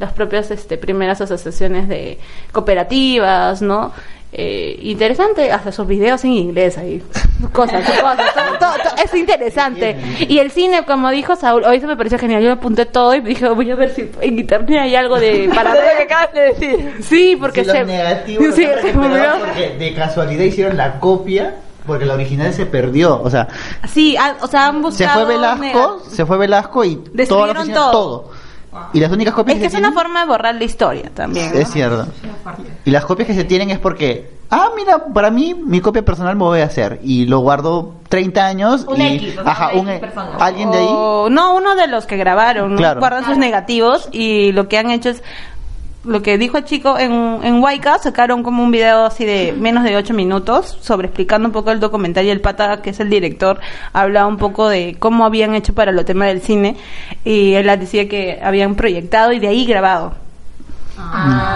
[0.00, 2.18] las propias este, primeras asociaciones de
[2.52, 3.92] cooperativas, ¿no?
[4.32, 7.02] Eh, interesante, hasta sus videos en inglés ahí.
[7.52, 8.16] Cosas, cosas.
[8.34, 9.96] todo- todo- todo- es interesante.
[10.28, 12.40] Y el cine, como dijo Saúl, hoy se me pareció genial.
[12.42, 15.50] Yo me apunté todo y dije, voy a ver si en internet hay algo de
[15.54, 16.02] para Lo que ver.
[16.02, 16.94] acabas de decir.
[17.02, 17.84] Sí, porque Sí, se.
[17.84, 23.30] negativos sí, se porque de casualidad hicieron la copia porque la original se perdió, o
[23.30, 23.48] sea,
[23.88, 25.24] Sí, ah, o sea, han se buscado.
[25.26, 27.90] fue Velasco, se fue Velasco y oficina, todo.
[27.90, 28.30] todo.
[28.92, 31.52] Y las únicas copias Es que es una forma de borrar la historia también.
[31.52, 31.58] ¿no?
[31.58, 32.06] es cierto.
[32.84, 36.36] Y las copias que se tienen es porque, ah, mira, para mí mi copia personal
[36.36, 39.70] me voy a hacer y lo guardo 30 años Un y X, o sea, ajá,
[39.72, 40.30] una un X persona.
[40.38, 42.76] alguien de ahí O- no, uno de los que grabaron, ¿no?
[42.78, 43.00] Claro.
[43.00, 45.22] guardan sus negativos y lo que han hecho es
[46.04, 49.84] lo que dijo el chico en, en Waika, sacaron como un video así de menos
[49.84, 53.10] de 8 minutos sobre explicando un poco el documental y el pata, que es el
[53.10, 53.60] director,
[53.92, 56.76] hablaba un poco de cómo habían hecho para lo tema del cine
[57.24, 60.14] y él decía que habían proyectado y de ahí grabado.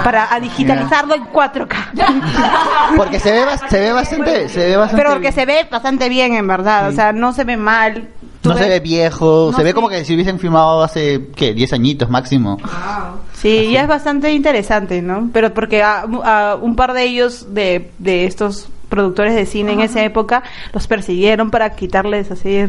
[0.04, 2.96] Para a digitalizarlo en 4K.
[2.96, 6.34] porque se ve se ve bastante se ve bastante Pero porque se ve bastante bien,
[6.34, 6.88] en verdad.
[6.88, 8.08] O sea, no se ve mal.
[8.44, 9.74] Tú no se ve viejo, No se ve sé.
[9.74, 12.58] como que si hubiesen filmado hace qué, 10 añitos máximo.
[13.32, 15.30] Sí, y es bastante interesante, ¿no?
[15.32, 19.80] Pero porque a, a un par de ellos, de, de estos productores de cine en
[19.80, 22.66] esa época, los persiguieron para quitarles así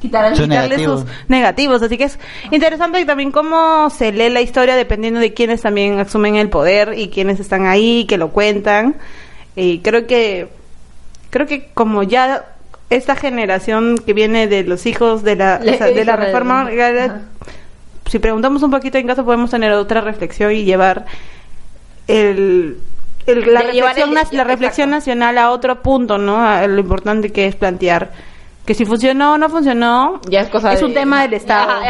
[0.00, 1.00] Quitar Sus quitarle negativos.
[1.00, 1.82] sus negativos.
[1.82, 2.18] Así que es
[2.52, 6.94] interesante y también cómo se lee la historia dependiendo de quiénes también asumen el poder
[6.96, 8.96] y quiénes están ahí, que lo cuentan.
[9.56, 10.48] Y creo que,
[11.30, 12.44] creo que como ya
[12.90, 16.64] esta generación que viene de los hijos de la, Le- o sea, de la reforma,
[18.10, 21.04] si preguntamos un poquito en caso podemos tener otra reflexión y llevar
[22.06, 22.78] el,
[23.26, 26.44] el- la, reflexión, el- la reflexión nacional a otro punto, ¿no?
[26.46, 28.12] A lo importante que es plantear
[28.66, 31.80] que si funcionó o no funcionó Ya es cosa es de- un tema del Estado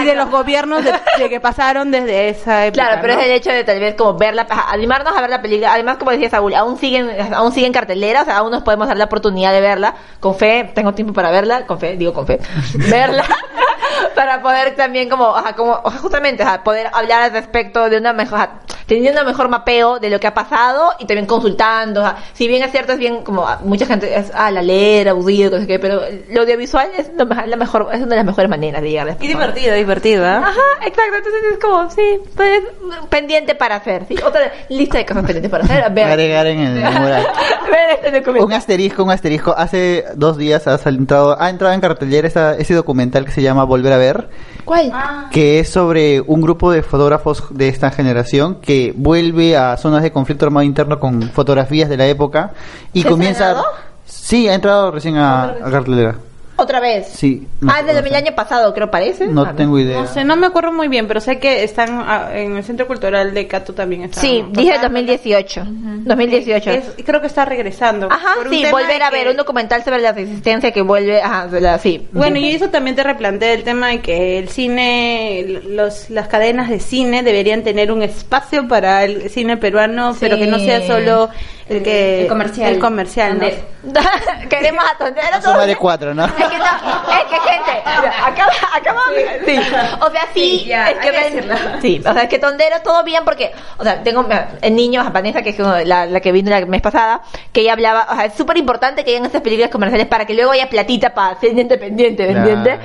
[0.00, 2.84] y de los gobiernos de, de que pasaron desde esa época.
[2.84, 3.20] Claro, pero ¿no?
[3.20, 5.72] es el hecho de tal vez como verla, animarnos a ver la película.
[5.72, 8.96] Además, como decía Saúl, aún siguen, aún siguen cartelera, o sea, aún nos podemos dar
[8.98, 9.94] la oportunidad de verla.
[10.20, 12.38] Con fe, tengo tiempo para verla, con fe, digo con fe,
[12.74, 13.24] verla.
[14.14, 18.12] para poder también como, ajá, como ajá, justamente, ajá, poder hablar al respecto de una
[18.12, 18.48] mejor,
[18.88, 22.02] teniendo mejor mapeo de lo que ha pasado y también consultando.
[22.32, 25.50] Si bien es cierto, es bien como ah, mucha gente es, ah, la leer, audío,
[25.50, 28.50] no sé qué, pero lo audiovisual es lo la mejor, es una de las mejores
[28.50, 30.38] maneras de llegar a Y divertido, divertido, ¿ah?
[30.38, 31.16] Ajá, exacto.
[31.18, 32.62] Entonces es como, sí, pues,
[33.10, 34.06] pendiente para hacer.
[34.08, 34.16] ¿sí?
[34.26, 35.92] Otra lista de cosas pendientes para hacer.
[35.92, 37.26] Ver, Agregar en el mural.
[37.70, 38.46] ver este documento.
[38.46, 39.54] Un asterisco, un asterisco.
[39.56, 43.64] Hace dos días ha entrado, ha entrado en cartelera esa- ese documental que se llama
[43.64, 44.28] Volver a ver,
[44.64, 44.92] ¿Cuál?
[45.30, 50.12] que es sobre un grupo de fotógrafos de esta generación que vuelve a zonas de
[50.12, 52.52] conflicto armado interno con fotografías de la época
[52.92, 53.62] y ¿Se ha comienza.
[54.06, 56.16] Sí, ha entrado recién a, a cartelera.
[56.60, 57.06] Otra vez.
[57.08, 57.46] Sí.
[57.60, 59.28] no ah, desde el año pasado, creo, parece.
[59.28, 60.00] No tengo idea.
[60.00, 62.86] No sé, no me acuerdo muy bien, pero sé que están ah, en el Centro
[62.88, 64.02] Cultural de Cato también.
[64.02, 64.88] Están Sí, dije pasando.
[64.88, 65.62] 2018.
[66.04, 66.70] 2018.
[66.70, 68.08] Es- creo que está regresando.
[68.10, 70.82] Ajá, Por un sí, tema volver a que- ver un documental sobre la resistencia que
[70.82, 71.22] vuelve.
[71.22, 72.08] Ajá, de la, sí.
[72.12, 76.68] Bueno, y eso también te replantea el tema de que el cine, los, las cadenas
[76.68, 81.28] de cine deberían tener un espacio para el cine peruano, pero que no sea solo
[81.68, 82.72] el que El comercial.
[82.72, 83.46] el comercial, ¿no?
[84.48, 85.42] Queremos a Tondero.
[85.42, 86.26] Suma de cuatro, ¿no?
[86.48, 87.82] Es que, no, es que gente,
[88.24, 89.00] acaba, acaba,
[89.44, 89.56] sí.
[90.00, 93.02] O sea, sí, Sí, ya, es que ven- sí, o sea, es que Tondero todo
[93.04, 96.32] bien porque, o sea, tengo mira, el niño, a Vanessa, que es la, la que
[96.32, 97.20] vino la mes pasada,
[97.52, 100.34] que ella hablaba, o sea, es súper importante que hayan estas películas comerciales para que
[100.34, 102.78] luego haya platita para ser independiente, ¿me entiendes?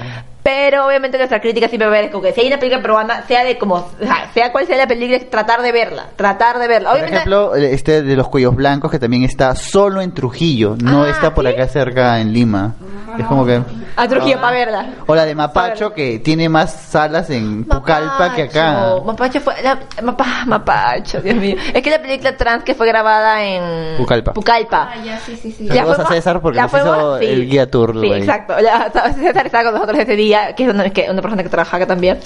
[0.44, 3.24] Pero obviamente nuestra crítica siempre va a ver como que si hay una película peruana,
[3.28, 3.90] sea de como,
[4.34, 6.90] sea, cual sea la película, es tratar de verla, tratar de verla.
[6.90, 11.04] Por Obviamente, ejemplo, este de los cuellos blancos que también está solo en Trujillo, no
[11.06, 11.54] Ah, está por ¿sí?
[11.54, 12.74] acá cerca en Lima.
[13.18, 13.62] Es como que
[13.96, 14.86] a Trujillo para verla.
[15.06, 18.96] o la de Mapacho que tiene más salas en Pucallpa que acá.
[19.06, 19.54] Mapacho, fue.
[19.62, 21.56] La, Mapa- Mapacho, Dios mío.
[21.74, 23.96] Es que la película trans que fue grabada en.
[23.98, 24.34] Pucallpa.
[24.34, 24.90] Pucallpa.
[24.92, 25.68] Ah, ya, sí, sí, sí.
[25.68, 27.26] La a César porque la nos hizo sí.
[27.28, 28.20] el guía tour, Sí, güey.
[28.22, 28.56] exacto.
[28.60, 31.78] La- César estaba con nosotros ese día, que es una, que una persona que trabaja
[31.78, 32.20] acá también.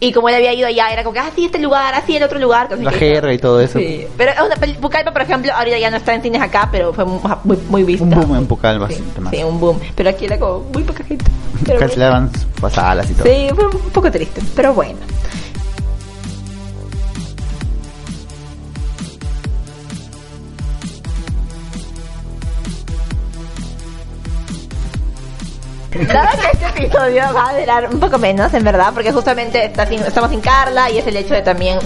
[0.00, 2.16] Y como él había ido allá, era como que, ah, sí, este lugar, ah, sí,
[2.16, 2.68] el otro lugar.
[2.78, 2.98] La qué.
[2.98, 3.78] jerga y todo eso.
[3.78, 4.06] Sí.
[4.16, 7.04] Pero es una Pucallpa, por ejemplo, ahorita ya no está en cines acá, pero fue
[7.04, 7.20] muy,
[7.68, 8.04] muy, vista.
[8.04, 9.32] Un boom en Pucallpa, Sí, más.
[9.32, 9.78] sí, un boom.
[9.94, 11.24] Pero aquí era como muy poca gente.
[11.78, 13.24] Cancelaban sus salas y todo.
[13.24, 14.98] Sí, fue un poco triste, pero bueno.
[25.92, 30.30] Claro que este episodio va a durar un poco menos, en verdad, porque justamente estamos
[30.30, 31.78] sin Carla y es el hecho de también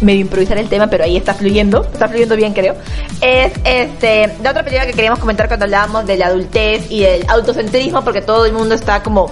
[0.00, 2.74] medio improvisar el tema, pero ahí está fluyendo, está fluyendo bien, creo.
[3.20, 7.24] Es este, la otra película que queríamos comentar cuando hablábamos de la adultez y del
[7.28, 9.30] autocentrismo, porque todo el mundo está como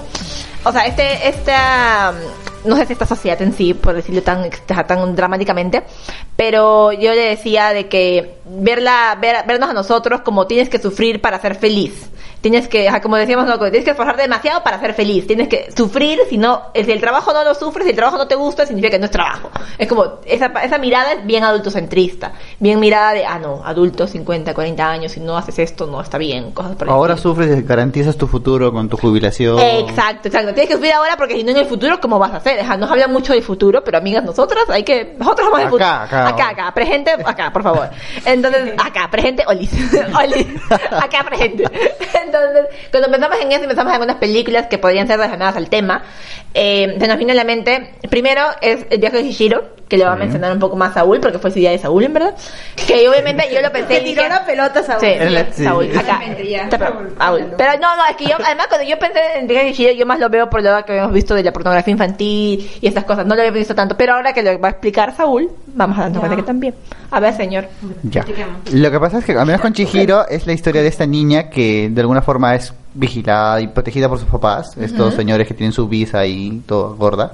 [0.65, 2.15] o sea, este, esta,
[2.65, 5.83] no sé si esta sociedad en sí, por decirlo tan, tan dramáticamente,
[6.37, 11.21] pero yo le decía de que verla, ver, vernos a nosotros como tienes que sufrir
[11.21, 12.11] para ser feliz.
[12.43, 15.27] Tienes que, como decíamos, no, tienes que esforzarte demasiado para ser feliz.
[15.27, 18.27] Tienes que sufrir, si no, si el trabajo no lo sufres, si el trabajo no
[18.27, 19.49] te gusta, significa que no es trabajo.
[19.79, 22.33] Es como, esa, esa mirada es bien adultocentrista.
[22.59, 26.19] Bien mirada de, ah, no, adulto, 50, 40 años, si no haces esto, no está
[26.19, 27.33] bien, cosas por Ahora estilo.
[27.35, 29.61] sufres y garantizas tu futuro con tu jubilación.
[29.61, 30.53] Exacto, exacto.
[30.53, 32.59] Tienes que sufrir ahora porque si no en el futuro, ¿cómo vas a hacer?
[32.59, 35.15] Ajá, nos hablan mucho del futuro, pero amigas, nosotras hay que...
[35.17, 35.85] Nosotros somos el Acá, futuro.
[35.87, 36.29] acá.
[36.29, 36.75] acá, acá.
[36.75, 37.89] Presente, acá, por favor.
[38.25, 39.71] Entonces, acá, presente, olis.
[40.19, 40.47] olis.
[40.91, 41.65] Acá, presente.
[41.65, 42.32] Entonces,
[42.91, 46.03] cuando pensamos en eso y pensamos en algunas películas que podrían ser relacionadas al tema,
[46.55, 50.07] eh, se nos viene a la mente, primero es El viaje de Shishiro, que le
[50.07, 52.35] va a mencionar un poco más Saúl, porque fue su día de Saúl, en verdad.
[52.87, 54.23] Que obviamente yo lo pensé y dije...
[54.47, 55.01] pelota, Saúl.
[55.01, 55.65] Sí, la- sí.
[55.65, 56.23] Saúl, acá.
[57.19, 57.53] Saúl.
[57.59, 60.19] Pero no, no, es que yo, además, cuando yo pensé en de Chihiro, yo más
[60.19, 63.27] lo veo por lo que habíamos visto de la pornografía infantil y estas cosas.
[63.27, 66.03] No lo había visto tanto, pero ahora que lo va a explicar Saúl, vamos a
[66.05, 66.75] darnos cuenta que también.
[67.11, 67.67] A ver, señor.
[68.05, 68.25] Ya.
[68.73, 71.51] Lo que pasa es que, al menos con Chihiro, es la historia de esta niña
[71.51, 75.73] que de alguna forma es vigilada y protegida por sus papás, estos señores que tienen
[75.73, 77.33] su visa y todo gorda.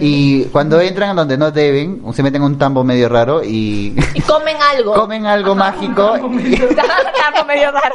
[0.00, 3.94] Y cuando entran a donde no deben, se meten en un tambo medio raro y
[4.14, 4.94] Y comen algo.
[4.94, 6.16] comen algo mágico.
[6.16, 6.28] y- Algo
[7.46, 7.94] medio raro.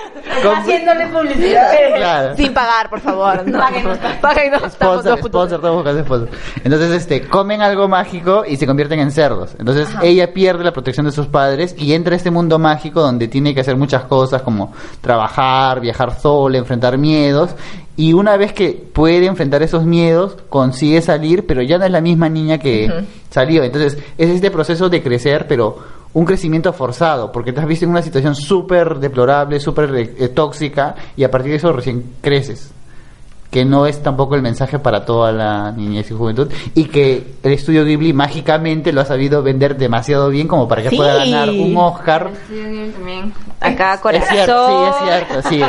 [0.58, 1.72] Haciéndole publicidad.
[1.96, 2.36] Claro.
[2.38, 3.48] Sin pagar, por favor.
[3.48, 3.60] No.
[3.60, 3.98] Páguenos.
[4.22, 4.62] Páguenos.
[4.74, 5.60] Sponsor, sponsor,
[6.06, 6.30] sponsor.
[6.64, 9.56] Entonces, este, comen algo mágico y se convierten en cerdos.
[9.60, 13.28] Entonces, ella pierde la protección de sus padres y entra a este mundo mágico donde
[13.28, 17.56] tiene que hacer muchas cosas como trabajar, viajar sola, enfrentar miedos.
[17.98, 22.02] Y una vez que puede enfrentar esos miedos, consigue salir, pero ya no es la
[22.02, 22.90] misma niña que
[23.30, 23.64] salió.
[23.64, 25.78] Entonces, es este proceso de crecer, pero
[26.14, 30.96] un crecimiento forzado, porque te has visto en una situación súper deplorable, súper eh, tóxica,
[31.16, 32.72] y a partir de eso recién creces
[33.52, 37.52] que no es tampoco el mensaje para toda la niñez y juventud y que el
[37.52, 40.96] estudio Ghibli mágicamente lo ha sabido vender demasiado bien como para que Sí.
[40.96, 42.30] pueda ganar un Oscar.
[42.48, 43.34] también.
[43.60, 44.28] Acá, Es corazón.
[44.32, 45.62] cierto, sí, es cierto, sí.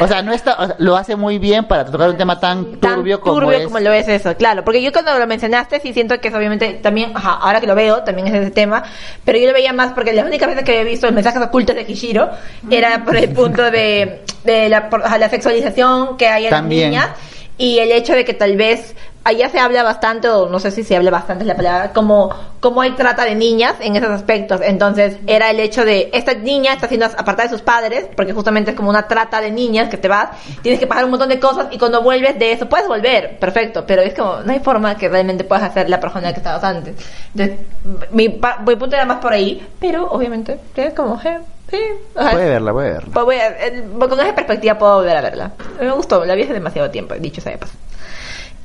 [0.00, 2.76] O sea, no está, o sea, lo hace muy bien para tocar un tema tan
[2.80, 3.64] tan turbio como turbio es.
[3.64, 6.74] como lo es eso, claro, porque yo cuando lo mencionaste sí siento que es obviamente
[6.82, 8.82] también, ajá, ahora que lo veo, también es ese tema,
[9.24, 11.74] pero yo lo veía más porque las únicas veces que había visto los mensajes ocultos
[11.76, 12.28] de Kishiro
[12.68, 16.92] era por el punto de, de la, por- la sexualización que hay en También.
[16.92, 17.18] las niñas
[17.58, 18.94] y el hecho de que tal vez
[19.24, 22.80] allá se habla bastante, o no sé si se habla bastante la palabra, como, como
[22.80, 24.60] hay trata de niñas en esos aspectos.
[24.64, 28.70] Entonces, era el hecho de, esta niña está siendo apartada de sus padres, porque justamente
[28.70, 30.30] es como una trata de niñas que te vas,
[30.62, 33.84] tienes que pasar un montón de cosas y cuando vuelves de eso, puedes volver, perfecto,
[33.86, 36.94] pero es como, no hay forma que realmente puedas hacer la persona que estabas antes.
[37.34, 37.66] Entonces,
[38.12, 41.38] mi, mi punto era más por ahí, pero obviamente, es como, eh,
[41.70, 41.76] sí,
[42.14, 43.10] o sea, Puede verla, puede verla.
[43.12, 45.52] pues voy a- el- con esa perspectiva puedo volver a verla.
[45.80, 47.74] Me gustó, la vi hace demasiado tiempo, dicho sea de paso.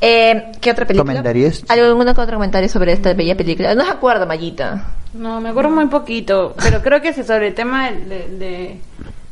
[0.01, 1.13] Eh, ¿Qué otra película?
[1.13, 1.63] ¿Comentarios?
[1.69, 3.73] ¿Algún otro comentario sobre esta bella película?
[3.73, 4.85] No se acuerdo, Mayita.
[5.13, 8.79] No, me acuerdo muy poquito, pero creo que ese sobre el tema de, de, de-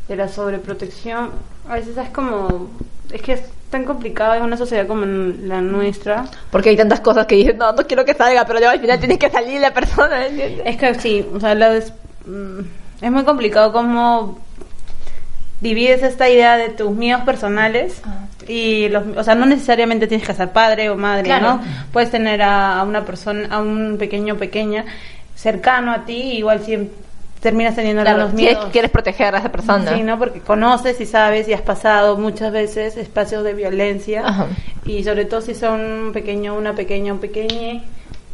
[0.07, 1.31] de la sobreprotección,
[1.69, 2.69] a veces es como,
[3.11, 6.25] es que es tan complicado en una sociedad como en la nuestra.
[6.51, 8.99] Porque hay tantas cosas que dices, no, no quiero que salga, pero luego al final
[8.99, 10.27] tiene que salir la persona.
[10.27, 10.61] ¿entiendes?
[10.65, 11.93] Es que sí, o sea, la des-
[12.25, 12.59] mm,
[13.01, 14.37] es muy complicado cómo
[15.59, 18.01] divides esta idea de tus miedos personales
[18.47, 21.57] y los, o sea, no necesariamente tienes que ser padre o madre, Claro.
[21.57, 21.61] ¿no?
[21.93, 24.85] Puedes tener a, a una persona, a un pequeño o pequeña
[25.35, 26.89] cercano a ti, igual si
[27.41, 28.65] terminas teniendo Claro, algunos miedos.
[28.65, 29.95] que quieres proteger a esa persona.
[29.95, 30.17] Sí, ¿no?
[30.17, 34.47] Porque conoces y sabes y has pasado muchas veces espacios de violencia Ajá.
[34.85, 37.81] y sobre todo si son un pequeño, una pequeña, un pequeño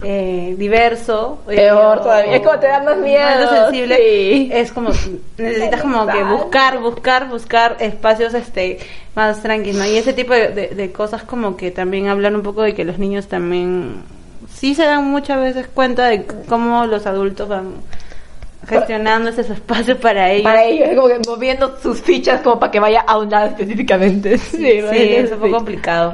[0.04, 1.40] eh, diverso.
[1.48, 3.98] Peor o- todavía, es como te da más miedo, sensible.
[3.98, 4.50] sí.
[4.54, 4.90] Es como,
[5.38, 8.80] necesitas como que buscar, buscar, buscar espacios este
[9.16, 9.88] más tranquilos, ¿no?
[9.92, 12.86] Y ese tipo de, de- de cosas como que también hablan un poco de que
[12.86, 14.04] los niños también
[14.54, 17.74] sí se dan muchas veces cuenta de cómo los adultos van
[18.68, 20.44] gestionando ese espacio para ellos.
[20.44, 24.38] Para ellos, como que moviendo sus fichas como para que vaya a un lado específicamente.
[24.38, 26.14] Sí, es un poco complicado.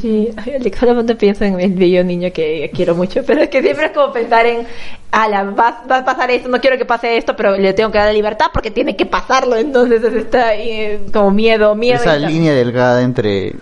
[0.00, 3.86] Sí, Alex, solamente pienso en el bello niño que quiero mucho, pero es que siempre
[3.86, 4.66] es como pensar en,
[5.10, 7.98] ala, va, va a pasar esto, no quiero que pase esto, pero le tengo que
[7.98, 11.96] dar la libertad porque tiene que pasarlo, entonces es- está ahí, como miedo, miedo.
[12.00, 13.54] Esa línea delgada entre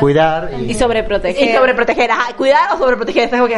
[0.00, 1.48] cuidar y, Y sobreproteger.
[1.48, 3.56] Y sobreproteger, ajá, cuidar o sobreproteger, es algo que...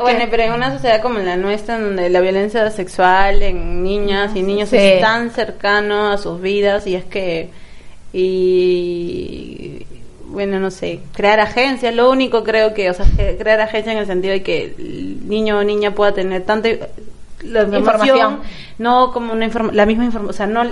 [0.00, 4.34] Bueno, pero en una sociedad como la nuestra, en donde la violencia sexual en niñas
[4.34, 4.76] y niños Sí.
[4.78, 7.50] es tan cercano a sus vidas y es que
[8.10, 9.86] y
[10.28, 13.06] bueno, no sé, crear agencias, lo único creo que, o sea,
[13.38, 16.68] crear agencias en el sentido de que el niño o niña pueda tener tanta
[17.42, 17.78] la información,
[18.18, 18.40] Información.
[18.78, 20.64] no como una inform- la misma información, o sea, no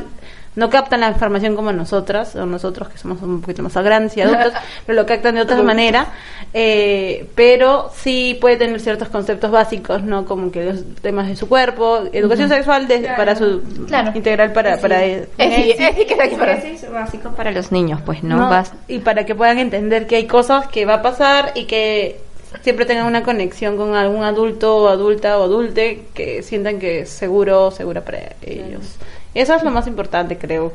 [0.56, 4.22] no captan la información como nosotras, o nosotros que somos un poquito más grandes y
[4.22, 4.52] adultos,
[4.86, 6.06] pero lo captan de otra manera,
[6.52, 10.24] eh, pero sí puede tener ciertos conceptos básicos, ¿no?
[10.24, 14.12] Como que los temas de su cuerpo, educación sexual de- para su Claro.
[14.14, 18.36] integral para, para Es, que para- es básico para los niños, pues, ¿no?
[18.36, 18.48] ¿no?
[18.48, 22.18] Vas- Y para que puedan entender que hay cosas que va a pasar y que
[22.62, 27.10] siempre tengan una conexión con algún adulto o adulta o adulte que sientan que es
[27.10, 28.96] seguro o segura para ellos.
[29.36, 30.72] Eso es lo más importante, creo,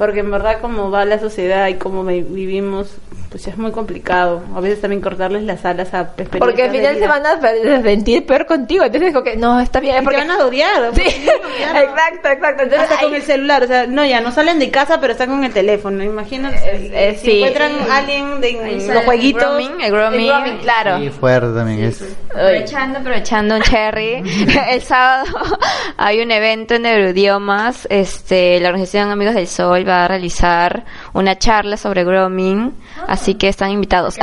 [0.00, 2.96] porque en verdad como va la sociedad y cómo vi- vivimos,
[3.28, 4.42] pues es muy complicado.
[4.56, 7.38] A veces también cortarles las alas a Porque al final de se van a
[7.82, 8.82] sentir peor contigo.
[8.84, 9.96] Entonces, como que no, está bien.
[9.96, 10.16] Y te Porque...
[10.16, 10.94] van a odiar.
[10.94, 12.62] Sí, exacto, exacto.
[12.62, 15.28] Entonces, Hasta con el celular, o sea, no, ya no salen de casa, pero están
[15.28, 16.02] con el teléfono.
[16.02, 17.36] Imagínate, si sí.
[17.36, 19.42] encuentran a alguien de los jueguitos.
[19.42, 20.20] El grooming, el grooming.
[20.20, 20.98] el grooming, claro.
[20.98, 22.02] Sí, fuerte también es.
[22.30, 24.22] Aprovechando, aprovechando un cherry.
[24.70, 25.26] El sábado
[25.98, 27.86] hay un evento en neuroidiomas.
[27.90, 32.72] Este, la organización Amigos del Sol va a realizar una charla sobre grooming.
[33.08, 34.16] Así que están invitados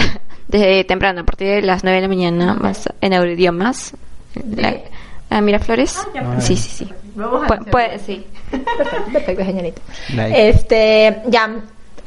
[0.47, 3.93] desde temprano, a partir de las 9 de la mañana, más en neuroidiomas.
[4.55, 4.75] La,
[5.29, 5.99] la Miraflores.
[6.39, 6.93] Sí, sí, sí.
[7.15, 8.25] Vamos a Pu- puede- sí.
[9.11, 9.43] Perfecto.
[10.15, 10.49] Like.
[10.49, 11.49] Este, ya.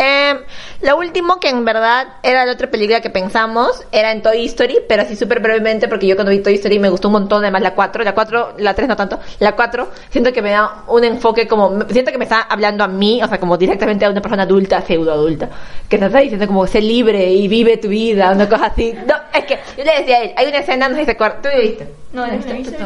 [0.02, 0.34] Eh,
[0.80, 4.78] lo último que en verdad era la otra película que pensamos era en Toy Story,
[4.88, 7.60] pero así súper brevemente porque yo cuando vi Toy Story me gustó un montón, además
[7.60, 11.04] la 4, la 4, la 3 no tanto, la 4 siento que me da un
[11.04, 14.22] enfoque como, siento que me está hablando a mí, o sea, como directamente a una
[14.22, 15.50] persona adulta, pseudo adulta,
[15.86, 18.94] que te está diciendo como sé libre y vive tu vida, una cosa así.
[19.06, 21.12] No, es que yo le decía a él, hay una escena, no sé si se
[21.12, 21.88] acuerdan, ¿tú la viste?
[22.14, 22.78] No, ¿La no viste?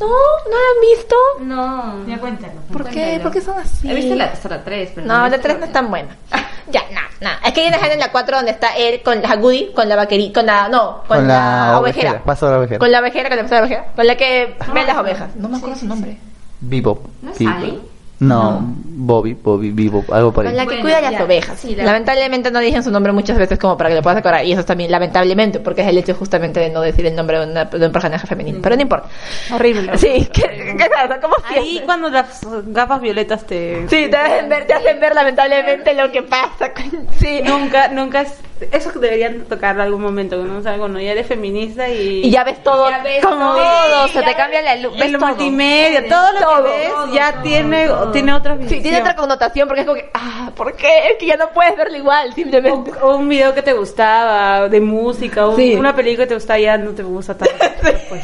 [0.00, 1.16] No, no la han visto.
[1.40, 2.06] No.
[2.06, 2.52] Ya cuéntalo.
[2.72, 3.20] ¿Por qué?
[3.22, 3.88] ¿Por qué son así?
[3.90, 6.16] He visto la, hasta la 3, pero No, la visto 3 no es tan buena.
[6.70, 7.28] Ya, no, no.
[7.46, 9.86] Es que hay una escena en la 4 donde está él con la Goody, con
[9.86, 12.08] la vaquerita, con la, no, con, Con la, la ovejera.
[12.12, 12.78] ovejera, paso de la ovejera.
[12.78, 13.92] Con la ovejera, con la paso de la ovejera.
[13.94, 15.36] Con la que ve las ovejas.
[15.36, 16.16] No me acuerdo su nombre.
[16.60, 17.06] Bebop.
[17.20, 17.93] ¿No es Bebop.
[18.20, 20.54] No, Bobby, Bobby, Bebop, algo por ahí.
[20.54, 21.24] la que Bueno, cuida las ya.
[21.24, 21.58] ovejas.
[21.58, 24.44] Sí, la- Lamentablemente no dicen su nombre muchas veces como para que lo puedas acordar.
[24.44, 27.40] Y eso es también lamentablemente, porque es el hecho justamente de no decir el nombre
[27.40, 28.60] de, una- de un personaje femenino.
[28.62, 29.08] Pero no importa.
[29.52, 29.98] Horrible.
[29.98, 33.86] Sí, que nada, como Ahí cuando las gafas violetas te...
[33.88, 36.72] Sí, te hacen ver, te hacen ver lamentablemente lo que pasa.
[36.72, 38.34] con- Sí, Nunca, nunca es...
[38.72, 40.58] Eso deberían tocar en algún momento, ¿no?
[40.58, 42.24] O sea, cuando ya eres feminista y...
[42.24, 42.88] Y ya ves todo.
[42.90, 44.98] Ya ves como- todo, se te cambia la luz.
[44.98, 45.28] Ves lo todo.
[45.28, 48.70] multimedia, todo lo Todo, que ves todo, ya tiene, tiene otra visión.
[48.78, 51.10] Sí, tiene otra connotación porque es como que, ah, ¿por qué?
[51.10, 52.92] Es que ya no puedes verlo igual, simplemente.
[53.02, 55.74] O un video que te gustaba, de música, o Sí.
[55.74, 57.54] una película que te gustaba ya no te gusta tanto.
[58.08, 58.22] Pues,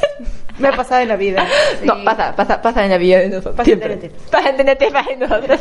[0.61, 1.47] me ha pasado en la vida.
[1.85, 3.55] No, pasa, pasa, pasa en la vida de nosotros.
[3.55, 3.95] Pasa siempre.
[3.95, 4.31] en TNT.
[4.31, 5.61] Pasa en TNT, pasa en nosotros.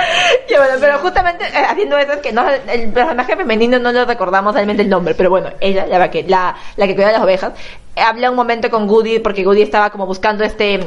[0.48, 4.04] y bueno, pero justamente eh, haciendo eso es que no, el personaje femenino no lo
[4.04, 7.52] recordamos realmente el nombre, pero bueno, ella, la que, la, la que cuida las ovejas,
[7.94, 10.80] eh, habla un momento con Goody porque Goody estaba como buscando este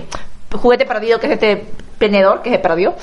[0.51, 1.65] juguete perdido que es este
[1.97, 2.95] tenedor que se perdió.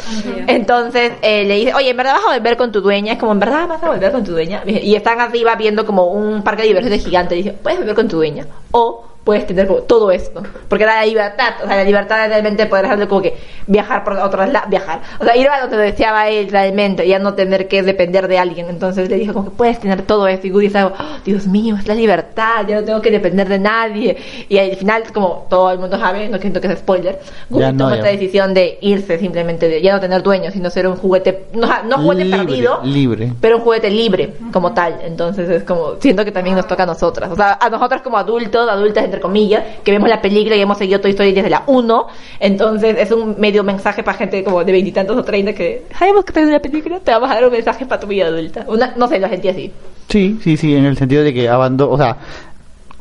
[0.46, 3.14] Entonces eh, le dice, oye, ¿en verdad vas a volver con tu dueña?
[3.14, 4.62] Es como, ¿en verdad vas a volver con tu dueña?
[4.66, 7.34] Y están arriba viendo como un parque de diversiones gigante.
[7.34, 8.46] Le dice, ¿puedes volver con tu dueña?
[8.72, 10.42] O puedes tener como todo esto.
[10.68, 13.36] Porque da la libertad, o sea, la libertad es realmente poder hacerlo como que
[13.68, 15.00] viajar por otros lados, viajar.
[15.20, 18.66] O sea, ir a donde deseaba él realmente, ya no tener que depender de alguien.
[18.68, 20.48] Entonces le dijo como que puedes tener todo esto.
[20.48, 23.60] Y Goody estaba, "Oh, Dios mío, es la libertad, ya no tengo que depender de
[23.60, 24.16] nadie.
[24.48, 27.70] Y al final, como todo el mundo sabe, no siento que sea spoiler, Goody Ya
[27.72, 27.96] no, toma ya.
[27.98, 31.68] esta decisión de irse simplemente, de ya no tener dueño, sino ser un juguete, no,
[31.84, 33.32] no juguete Libre, perdido, libre.
[33.40, 34.98] pero un juguete libre como tal.
[35.04, 37.30] Entonces es como, siento que también nos toca a nosotras.
[37.30, 40.78] O sea, a nosotras como adultos, adultas entre comillas, que vemos la película y hemos
[40.78, 42.06] seguido Toy Story desde la 1.
[42.40, 46.32] Entonces es un medio mensaje para gente como de veintitantos o treinta que sabemos que
[46.32, 48.64] te una película, te vamos a dar un mensaje para tu vida adulta.
[48.68, 49.72] Una, no sé, lo sentí así.
[50.08, 52.16] Sí, sí, sí, en el sentido de que abandono, o sea,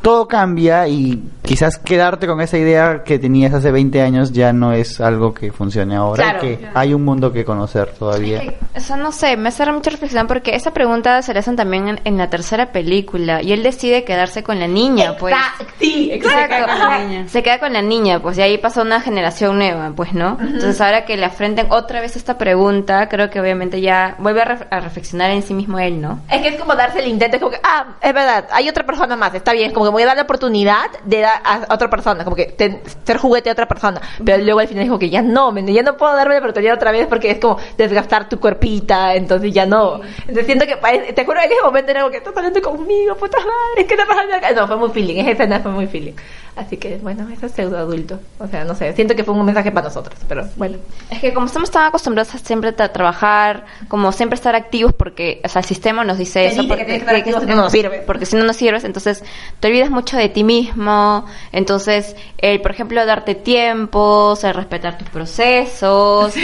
[0.01, 4.71] todo cambia y quizás quedarte con esa idea que tenías hace 20 años ya no
[4.71, 6.39] es algo que funcione ahora, Claro.
[6.41, 8.41] que hay un mundo que conocer todavía.
[8.75, 11.99] Eso no sé, me hace mucha reflexión porque esa pregunta se le hacen también en,
[12.03, 15.33] en la tercera película y él decide quedarse con la niña, pues.
[15.35, 17.27] Exacto, sí, Exacto, queda con la ajá, niña.
[17.27, 20.37] se queda con la niña, pues y ahí pasa una generación nueva, pues, ¿no?
[20.39, 24.45] Entonces ahora que le afrenten otra vez esta pregunta, creo que obviamente ya vuelve a,
[24.45, 26.19] ref- a reflexionar en sí mismo él, ¿no?
[26.31, 28.85] Es que es como darse el intento, es como que, ah, es verdad, hay otra
[28.85, 31.73] persona más, está bien, es como que voy a dar la oportunidad de dar a
[31.73, 34.99] otra persona, como que ten- ser juguete a otra persona, pero luego al final como
[34.99, 38.29] que ya no, ya no puedo darme la oportunidad otra vez porque es como desgastar
[38.29, 40.01] tu cuerpita, entonces ya no.
[40.21, 40.75] Entonces siento que,
[41.13, 44.05] te juro, en ese momento era como que estás hablando conmigo, puta madre, ¿qué está
[44.05, 44.51] pasando acá?
[44.51, 46.13] No, fue muy feeling, esa escena fue muy feeling.
[46.59, 48.19] Así que, bueno, eso es pseudo adulto.
[48.37, 50.77] O sea, no sé, siento que fue un mensaje para nosotros, pero bueno.
[51.09, 55.39] Es que como estamos tan acostumbrados a siempre tra- trabajar, como siempre estar activos, porque,
[55.45, 58.01] o sea, el sistema nos dice eso, porque, que que que- si no, no sirves.
[58.05, 59.23] porque si no, no sirves, entonces
[59.61, 65.07] te olvidas mucho de ti mismo, entonces, el, por ejemplo, darte tiempos, el respetar tus
[65.09, 66.41] procesos, el-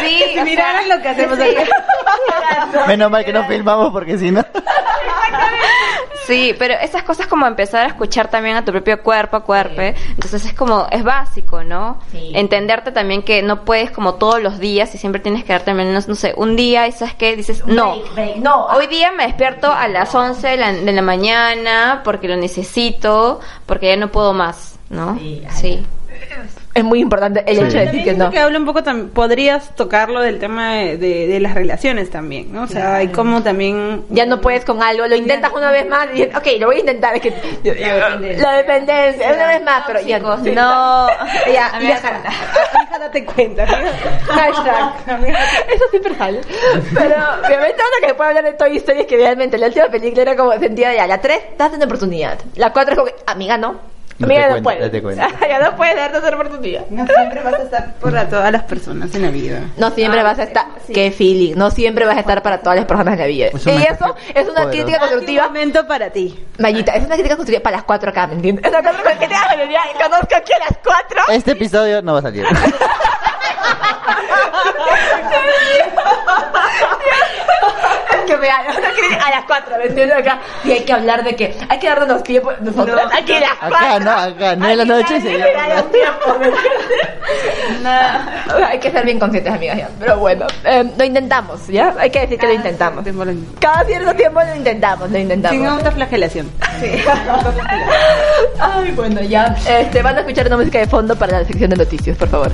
[0.00, 1.44] sí, o Miraron sea, lo que hacemos sí.
[1.44, 1.70] aquí.
[2.86, 4.44] Menos mal que no filmamos porque si no...
[6.28, 10.44] Sí, pero esas cosas como empezar a escuchar también a tu propio cuerpo, cuerpo, entonces
[10.44, 11.98] es como, es básico, ¿no?
[12.12, 12.32] Sí.
[12.34, 15.76] Entenderte también que no puedes como todos los días y siempre tienes que darte al
[15.76, 18.66] menos, no sé, un día y sabes qué, dices, no, Break, break, no.
[18.66, 23.40] hoy día me despierto a las 11 de la, de la mañana porque lo necesito,
[23.66, 25.18] porque ya no puedo más, ¿no?
[25.18, 25.86] Sí, Sí.
[26.78, 27.64] Es muy importante el Sí.
[27.64, 28.30] hecho de decir que no.
[28.30, 32.62] que habla un poco podrías tocarlo del tema de, de- de las relaciones también, ¿no?
[32.62, 36.06] O sea, y cómo también Ya no puedes con algo, lo intentas una vez más
[36.14, 37.16] y ok, lo voy a intentar.
[37.16, 37.32] Es que,
[38.38, 40.36] la dependencia, una vez más, pero ya no.
[41.52, 42.22] Ya, Amiga, deja-
[42.84, 43.66] hija, date cuenta.
[43.66, 44.92] Hashtag.
[45.16, 45.38] amiga.
[45.72, 46.40] Eso siempre sale.
[46.94, 47.14] Pero
[47.44, 50.22] obviamente ahora que se puede hablar de Toy Story es que realmente la última película
[50.22, 51.06] era como sentida ya.
[51.06, 52.38] La 3, date una oportunidad.
[52.56, 53.76] La 4 es como, que, amiga, no.
[54.18, 54.80] Mira, te después.
[54.80, 55.00] No te
[55.48, 56.86] ya no puedes darte otra oportunidad.
[56.90, 59.60] No siempre vas a estar para todas las personas en la vida.
[59.76, 60.66] No siempre ah, vas a estar.
[60.66, 60.92] Eh, sí.
[60.92, 61.54] Qué feeling.
[61.54, 63.48] No siempre vas a estar para todas las personas en la vida.
[63.52, 65.46] Y eso es una crítica constructiva.
[65.46, 66.46] Un momento para ti.
[66.58, 68.64] Mayita, es una crítica constructiva para las cuatro acá, ¿me entiendes?
[68.64, 71.22] Es una crítica constructiva y conozco aquí a las cuatro.
[71.28, 72.44] Este episodio no va a salir.
[78.28, 80.18] que vean, a las 4, ¿me entiendes?
[80.18, 83.00] Acá, y hay que hablar de que hay que darnos tiempo nosotros.
[83.02, 84.07] No, aquí las 4.
[84.08, 85.38] No gané la noche y se
[87.82, 88.66] no.
[88.66, 89.90] Hay que ser bien conscientes, amigas, ya.
[89.98, 91.94] Pero bueno, em, lo intentamos, ¿ya?
[91.98, 93.04] Hay que decir que lo intentamos.
[93.60, 95.58] Cada cierto tiempo lo intentamos, lo intentamos.
[95.58, 96.50] Sin autoflagelación.
[96.80, 96.90] Sí.
[98.58, 99.54] Ay, bueno, ya.
[99.68, 102.52] Este, van a escuchar una música de fondo para la sección de noticias, por favor.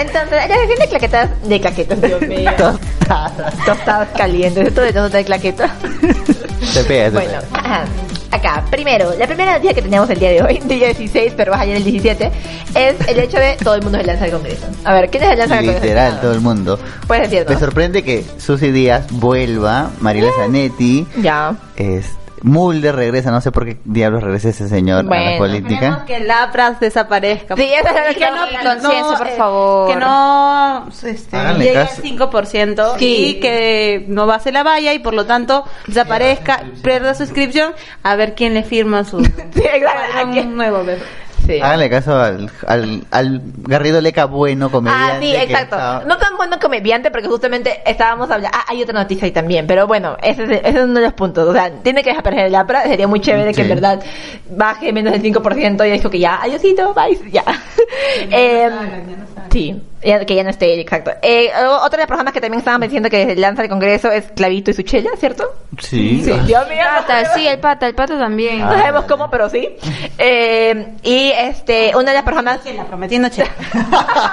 [0.00, 2.50] Entonces, la sección de claquetas, de claquetas, Dios mío.
[2.56, 3.54] Tostadas.
[3.64, 4.68] Tostadas calientes.
[4.68, 5.74] Esto de nota de claqueta.
[6.62, 7.42] Se pega, se Bueno, pega.
[7.52, 7.84] ajá.
[8.30, 11.62] acá, primero, la primera noticia que teníamos el día de hoy, día 16, pero vas
[11.62, 12.30] ayer el 17,
[12.74, 14.66] es el hecho de todo el mundo se lanza al Congreso.
[14.84, 15.84] A ver, ¿quién es el lanza al Congreso?
[15.84, 16.78] Literal, todo el mundo.
[17.06, 17.52] Puedes decirlo.
[17.54, 21.54] Me sorprende que Susy Díaz vuelva, Mariela Zanetti, Ya.
[21.76, 22.06] es,
[22.42, 25.38] Mulder regresa, no sé por qué diablos regresa ese señor a la Bueno.
[25.38, 26.04] Política.
[26.06, 27.56] que Lapras desaparezca.
[27.56, 28.36] Sí, eso es lo que que no,
[28.74, 29.88] no- conciencia, por eh, favor.
[29.90, 33.26] Que no este, llegue al 5% Sí.
[33.36, 37.72] y que no base la valla y por lo tanto desaparezca, pierda su inscripción,
[38.02, 40.44] a ver quién le firma su Sí, exacto.
[40.44, 40.84] nuevo.
[40.84, 40.98] ¿ves?
[41.48, 41.60] Sí.
[41.62, 45.14] Háganle caso al, al, al Garrido Leca bueno comediante.
[45.14, 46.06] Ah, sí, exacto.
[46.06, 48.56] No tan bueno comediante porque justamente estábamos hablando...
[48.56, 51.14] Ah, hay otra noticia ahí también, pero bueno, ese es, ese es uno de los
[51.14, 51.48] puntos.
[51.48, 53.72] O sea, tiene que desaparecer el APRA, sería muy chévere que en Sí.
[53.74, 54.00] verdad
[54.50, 57.44] baje menos del 5% y dijo que ya, adiosito, bye, ya.
[58.30, 58.68] Eh,
[59.50, 61.10] sí, ya- que ya no esté, exacto.
[61.22, 64.24] Eh, o- otra de las personas que también estaban diciendo que lanza el Congreso es
[64.34, 65.44] Clavito y su chela, ¿cierto?
[65.78, 66.22] Sí.
[66.24, 66.78] Sí, Dios mío.
[66.82, 68.60] El pata, sí, el pata, el pata también.
[68.60, 69.68] No sabemos cómo, pero sí.
[70.18, 73.50] Eh, y este, una de las personas Chela, prometiendo chela.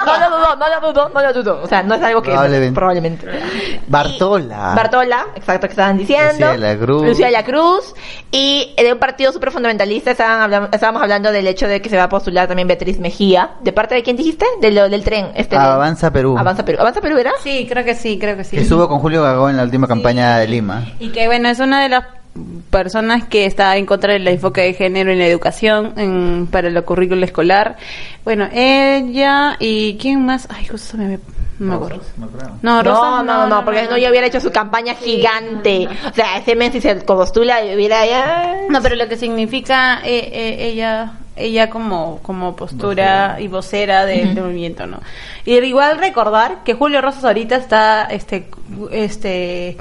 [0.06, 1.60] no lo dudo, no lo dudo, no lo dudo.
[1.62, 2.74] O sea, no es algo que Probablemente.
[2.74, 3.26] probablemente.
[3.86, 4.70] Bartola.
[4.72, 6.26] Y- Bartola, exacto, que estaban diciendo.
[6.32, 7.06] Lucía de la Cruz.
[7.06, 7.94] Lucía de la Cruz.
[8.30, 11.96] Y de un partido súper fundamentalista estaban hablan- estábamos hablando del hecho de que se
[11.96, 13.50] va a postular también Beatriz Mejía.
[13.60, 14.46] ¿De parte de quién dijiste?
[14.60, 15.30] De lo, del tren.
[15.34, 16.36] Este, Ah, de- Avanza Perú.
[16.38, 16.78] Avanza Perú.
[16.80, 17.32] ¿Avanza Perú era?
[17.42, 18.56] Sí, creo que sí, creo que sí.
[18.56, 20.84] Que estuvo con Julio Gagón en la última campaña de Lima.
[21.00, 22.04] Y que bueno, es una de las
[22.70, 26.84] personas que está en contra del enfoque de género en la educación en- para el
[26.84, 27.76] currículo escolar.
[28.24, 31.18] Bueno, ella y quién más, ay, justo me,
[31.58, 32.02] me acuerdo.
[32.18, 32.28] No,
[32.62, 35.88] No, Rosas, no, no, porque no, yo hubiera hecho su campaña gigante.
[36.10, 38.54] O sea, ese mes si se postula hubiera ya...
[38.68, 44.34] No, pero lo que significa eh, eh, ella ella como como postura y vocera del
[44.34, 45.00] del movimiento, ¿no?
[45.44, 48.48] Y igual recordar que Julio Rosas ahorita está este
[48.90, 49.76] este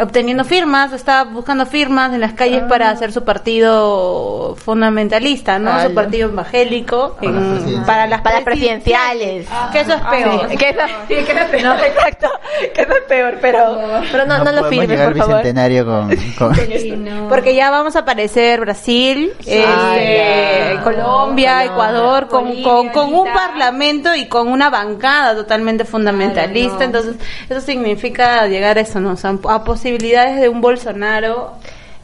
[0.00, 5.70] obteniendo firmas, está buscando firmas en las calles para hacer su partido fundamentalista, ¿no?
[5.70, 9.46] Ah, su partido evangélico Para las en- para las Para las presidenciales.
[9.70, 10.48] Que eso es peor.
[10.50, 10.78] Sí, que eso,
[11.08, 12.28] sí, que eso es peor, exacto.
[12.74, 13.78] Que eso es peor, pero,
[14.10, 15.36] pero no, no, lo podemos firmes, por favor.
[15.36, 17.28] bicentenario con, con- Sí, no.
[17.28, 20.82] Porque ya vamos a aparecer Brasil, este, Ah, ya.
[20.82, 26.78] Colombia, Colombia, Ecuador, con, Bolivia, con, con un parlamento y con una bancada totalmente fundamentalista.
[26.78, 26.82] No.
[26.84, 27.16] Entonces,
[27.48, 29.12] eso significa llegar a eso, ¿no?
[29.12, 31.54] O sea, a posibilidades de un Bolsonaro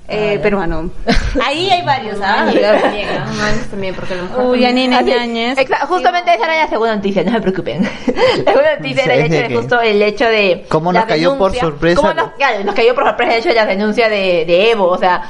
[0.08, 0.90] eh, peruano.
[1.46, 2.50] Ahí hay varios, ¿ah?
[3.70, 5.58] también, porque a lo mejor Uy, Así- Ñañez.
[5.86, 7.82] Justamente esa era la segunda noticia, no se preocupen.
[8.44, 10.64] La segunda noticia era el hecho de que- justo el hecho de.
[10.68, 12.00] ¿Cómo la nos cayó por denuncia- sorpresa?
[12.00, 14.86] ¿Cómo nos, claro, nos cayó por sorpresa el hecho de la denuncia de, de Evo?
[14.88, 15.22] O sea,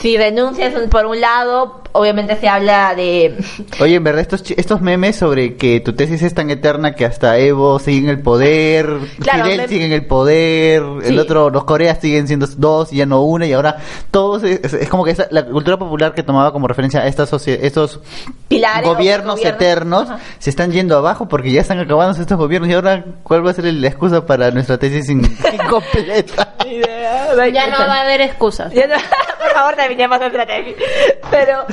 [0.00, 3.36] si denuncias un- por un lado, obviamente se habla de.
[3.80, 7.38] Oye, en verdad, estos, estos memes sobre que tu tesis es tan eterna que hasta
[7.38, 8.86] Evo sigue en el poder,
[9.20, 11.08] Claro, Fidel sigue en el poder, Sí.
[11.08, 13.76] el otro, los Coreas siguen siendo dos y ya no una, y ahora
[14.10, 18.00] todos, es, como que esa- la cultura popular que tomaba como referencia a estas estos
[18.48, 19.60] Pilares gobiernos gobiernos.
[19.62, 20.18] eternos Ajá.
[20.38, 23.54] se están yendo abajo porque ya están acabándose estos gobiernos y ahora cuál va a
[23.54, 25.22] ser la excusa para nuestra tesis in-
[25.52, 26.54] incompleta.
[27.52, 28.72] Ya no va a haber excusas.
[28.72, 30.74] Ya no- por favor, terminemos nuestra tesis.
[31.30, 31.64] Pero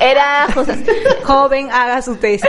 [0.00, 0.72] era justo.
[1.24, 2.48] Joven, haga su tesis.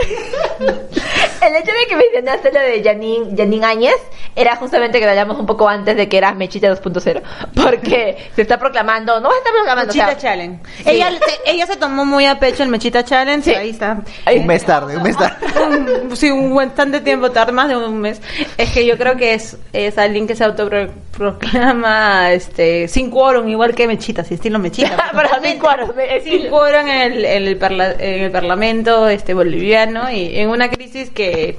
[1.40, 3.94] El hecho de que mencionaste lo de Janine, Janine Áñez
[4.34, 7.22] era justamente que lo hablamos un poco antes de que era Mechita 2.0.
[7.54, 10.60] Porque se está proclamando, no se está proclamando, o sea, Mechita Challenge.
[10.78, 10.82] Sí.
[10.86, 13.42] Ella, te- ella se tomó muy a pecho el Mechita Challenge.
[13.50, 13.54] Sí.
[13.54, 13.98] Ahí está.
[14.34, 15.36] Un mes tarde, un mes tarde.
[15.62, 18.20] Un- sí, un bastante tiempo tarde, más de un mes.
[18.56, 23.74] Es que yo creo que es, es alguien que se autoproclama este, sin quórum, igual
[23.74, 25.07] que Mechita, si estilo Mechita.
[25.60, 30.10] Cuadros, es sin decir, quórum en el, en el, parla- en el parlamento este boliviano
[30.10, 31.58] y en una crisis que,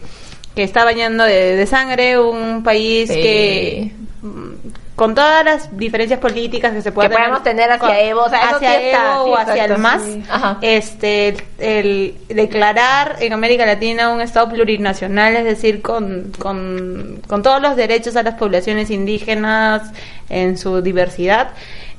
[0.55, 3.21] que está bañando de, de sangre un país Sí.
[3.21, 3.91] que
[4.21, 4.49] mm,
[4.95, 8.29] con todas las diferencias políticas que se pueden Que podemos tener hacia con- Evo, o
[8.29, 10.23] sea, eso hacia sí está, Evo sí, o hacia exacto, el MAS sí.
[10.61, 17.61] Este el declarar en América Latina un estado plurinacional es decir con, con, con todos
[17.61, 19.83] los derechos a las poblaciones indígenas
[20.29, 21.51] en su diversidad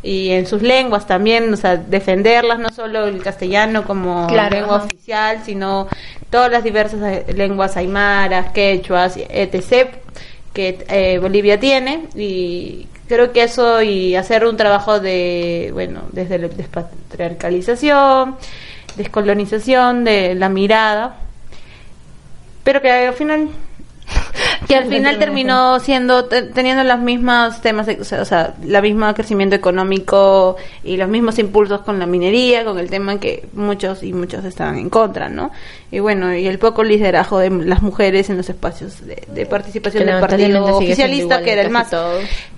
[0.03, 4.77] y en sus lenguas también, o sea, defenderlas, no solo el castellano como Claro, lengua
[4.77, 4.85] ajá.
[4.87, 5.89] oficial, sino
[6.31, 9.89] todas las diversas eh, lenguas aymaras, quechuas, etc.,
[10.55, 16.39] que eh, Bolivia tiene y creo que eso y hacer un trabajo de, bueno, desde
[16.39, 18.37] la despatriarcalización,
[18.97, 21.17] descolonización de la mirada,
[22.65, 23.49] pero que al final
[24.69, 28.81] que al final terminó siendo te- teniendo las mismas temas o sea, o sea la
[28.83, 34.03] misma crecimiento económico y los mismos impulsos con la minería con el tema que muchos
[34.03, 35.51] y muchos estaban en contra no
[35.91, 40.05] y bueno y el poco liderazgo de las mujeres en los espacios de, de participación
[40.05, 41.89] Que del partido oficialista que era el más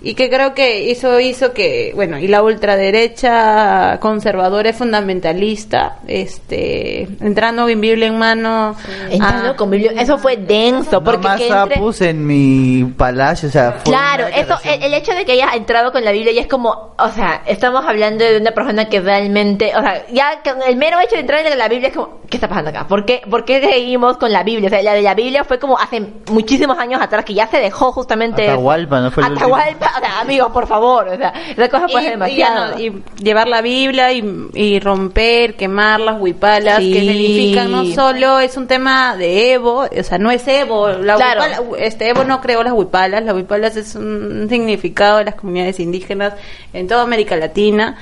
[0.03, 7.03] y que creo que eso hizo que bueno y la ultraderecha conservadora y fundamentalista este
[7.21, 8.75] entrando en Biblia en mano
[9.11, 13.73] entrando a- con Biblio- eso fue denso, porque que entre- En mi palacio, o sea,
[13.73, 16.47] fue Claro, eso, el, el hecho de que hayas entrado con la Biblia ya es
[16.49, 20.77] como, o sea, estamos hablando de una persona que realmente, o sea, ya con el
[20.77, 22.87] mero hecho de entrar en la Biblia es como, ¿qué está pasando acá?
[22.89, 24.69] ¿Por qué, por qué seguimos con la Biblia?
[24.69, 27.59] O sea, la de la Biblia fue como hace muchísimos años atrás que ya se
[27.59, 28.49] dejó justamente.
[28.49, 29.11] Atahualpa, ¿no?
[29.11, 29.55] Fue el último.
[29.57, 32.71] Atahualpa, o sea, amigos, por favor, o sea, esa cosa puede ser y, demasiado.
[32.77, 36.93] no, y llevar la Biblia y, y romper, quemar las huipalas, Sí.
[36.93, 41.17] que significan no solo es un tema de Evo, o sea, no es Evo, la
[41.17, 41.43] Claro.
[41.43, 45.81] huipala- este Evo no creó las huipalas, las huipalas es un significado de las comunidades
[45.81, 46.35] indígenas
[46.73, 47.97] en toda América Latina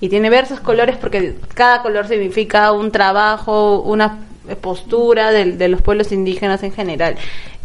[0.00, 4.18] y tiene diversos colores porque cada color significa un trabajo, una
[4.60, 7.16] postura de, de los pueblos indígenas en general.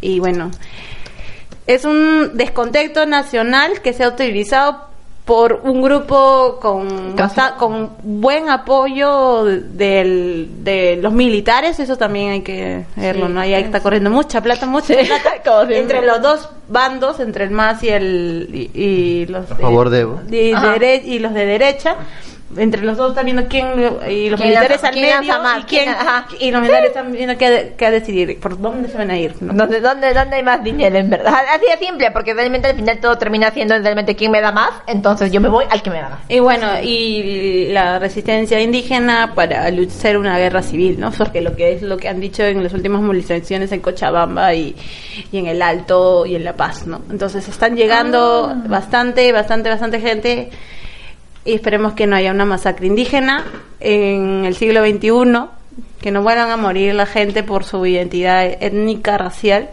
[0.01, 0.51] Y bueno,
[1.65, 4.87] es un descontexto nacional que se ha utilizado
[5.27, 12.41] por un grupo con basta- con buen apoyo del, de los militares, eso también hay
[12.41, 13.41] que verlo, ¿no?
[13.41, 15.35] Ahí está corriendo mucha plata, mucha Sí, plata
[15.69, 19.99] entre los dos bandos, entre el MAS y el y, y los A favor de
[19.99, 20.21] Evo.
[20.53, 20.75] Ajá.
[20.75, 21.95] dere- y los de derecha.
[22.55, 23.67] Entre los dos están viendo quién
[24.09, 25.59] y los ¿Quién militares al quién medio más?
[25.59, 26.27] y quién ¿Quién- ajá.
[26.39, 29.35] y los militares están viendo qué, qué decidir, por dónde se van a ir.
[29.41, 29.53] ¿no?
[29.53, 31.33] ¿Dónde, dónde, ¿Dónde hay más dinero, en verdad?
[31.53, 34.69] Así de simple, porque realmente al final todo termina siendo realmente quién me da más,
[34.87, 36.19] entonces yo me voy al que me da más.
[36.29, 41.11] Y bueno, y la resistencia indígena para luchar una guerra civil, ¿no?
[41.11, 44.73] Porque lo que es lo que han dicho en las últimas movilizaciones en Cochabamba y,
[45.33, 47.01] y en el Alto y en La Paz, ¿no?
[47.11, 50.49] Entonces están llegando bastante, bastante, bastante gente
[51.47, 53.45] y esperemos que no haya una masacre indígena
[53.79, 55.45] en el siglo XXI,
[56.01, 59.69] que no vuelvan a morir la gente por su identidad étnica, racial,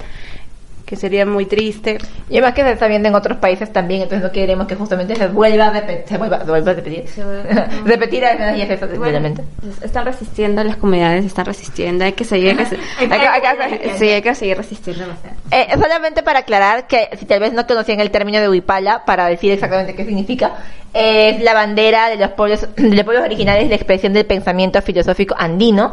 [0.86, 1.96] que sería muy triste.
[2.28, 5.16] Y además que se está viendo en otros países también, entonces no queremos que justamente
[5.16, 6.04] se vuelva a repetir.
[6.06, 7.08] Se vuelva, se vuelva a repetir.
[7.08, 9.34] Se vuelva- repetir a y es eso, Bueno,
[9.82, 12.50] están resistiendo, las comunidades están resistiendo, hay que seguir,
[13.00, 15.04] hay que, hay que- hay que- sí, hay que seguir resistiendo.
[15.50, 19.26] Eh, solamente para aclarar que si tal vez no conocían el término de Huipala, para
[19.26, 20.52] decir exactamente qué significa,
[20.94, 24.80] es la bandera de los pueblos, de los pueblos originarios de la expresión del pensamiento
[24.80, 25.92] filosófico andino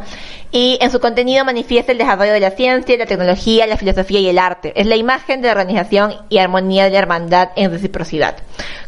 [0.53, 4.27] y en su contenido manifiesta el desarrollo de la ciencia, la tecnología, la filosofía y
[4.29, 4.73] el arte.
[4.75, 8.35] Es la imagen de la organización y armonía de la hermandad en reciprocidad.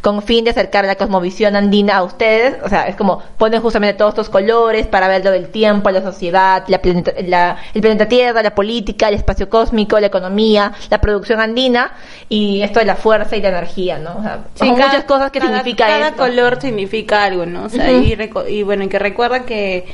[0.01, 2.55] con fin de acercar la cosmovisión andina a ustedes.
[2.65, 6.01] O sea, es como ponen justamente todos estos colores para ver lo del tiempo, la
[6.01, 10.99] sociedad, la, planeta- la- el planeta Tierra, la política, el espacio cósmico, la economía, la
[10.99, 11.93] producción andina
[12.27, 14.17] y esto de la fuerza y la energía, ¿no?
[14.17, 16.23] O sea, Sí, son cada- muchas cosas que cada- significa cada esto.
[16.23, 17.65] color significa algo, ¿no?
[17.65, 18.17] O sea, y,
[18.49, 19.85] y bueno, y que recuerda que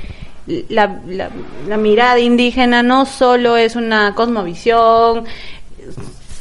[0.70, 1.30] la, la-
[1.68, 5.26] la mirada indígena no solo es una cosmovisión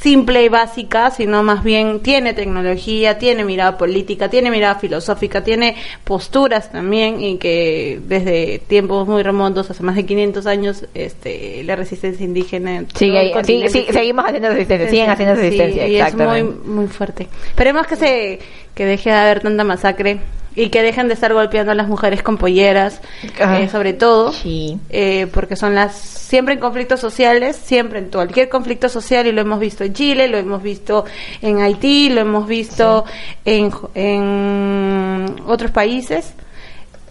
[0.00, 5.76] simple y básica, sino más bien tiene tecnología, tiene mirada política, tiene mirada filosófica, tiene
[6.04, 11.76] posturas también y que desde tiempos muy remotos, hace más de 500 años, este, la
[11.76, 16.86] resistencia indígena Sigue, sí, seguimos haciendo resistencia, siguen haciendo Sí, resistencia, y es muy, muy
[16.86, 17.28] fuerte.
[17.48, 18.38] Esperemos que se
[18.74, 20.20] que deje de haber tanta masacre
[20.58, 23.00] y que dejen de estar golpeando a las mujeres con polleras,
[23.40, 24.78] Ah, eh, sobre todo, sí.
[24.90, 29.40] eh, porque son las siempre en conflictos sociales, siempre en cualquier conflicto social y lo
[29.40, 31.04] hemos visto en Chile, lo hemos visto
[31.42, 33.04] en Haití, lo hemos visto
[33.44, 36.34] en, en otros países.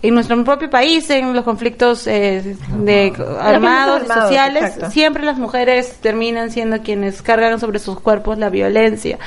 [0.02, 4.92] En nuestro propio país, en los conflictos eh, de armados, armados, sociales, exacto.
[4.92, 9.18] siempre las mujeres terminan siendo quienes cargan sobre sus cuerpos la violencia,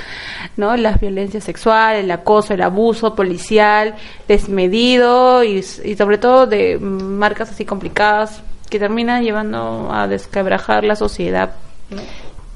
[0.57, 0.77] ¿no?
[0.77, 3.97] Las violencias sexuales, el acoso, el abuso policial,
[4.29, 10.95] desmedido y, y sobre todo de marcas así complicadas que terminan llevando a desquebrajar la
[10.97, 11.51] sociedad.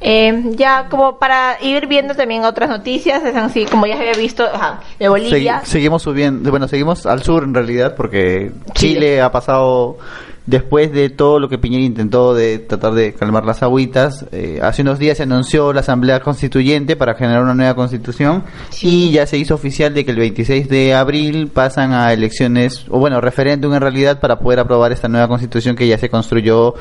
[0.07, 4.21] Eh, ya como para ir viendo también otras noticias, es así como ya se había
[4.21, 5.63] visto ajá, de Bolivia.
[5.63, 8.95] Segui- seguimos subiendo, bueno, seguimos al sur en realidad porque Chile.
[8.95, 9.97] Chile ha pasado
[10.45, 14.27] después de todo lo que Piñera intentó de tratar de calmar las agüitas.
[14.31, 18.45] eh, hace unos días se anunció la Asamblea Constituyente para generar una nueva constitución
[18.83, 22.99] y ya se hizo oficial de que el 26 de abril pasan a elecciones, o
[22.99, 26.75] bueno, referéndum en realidad para poder aprobar esta nueva constitución que ya se construyó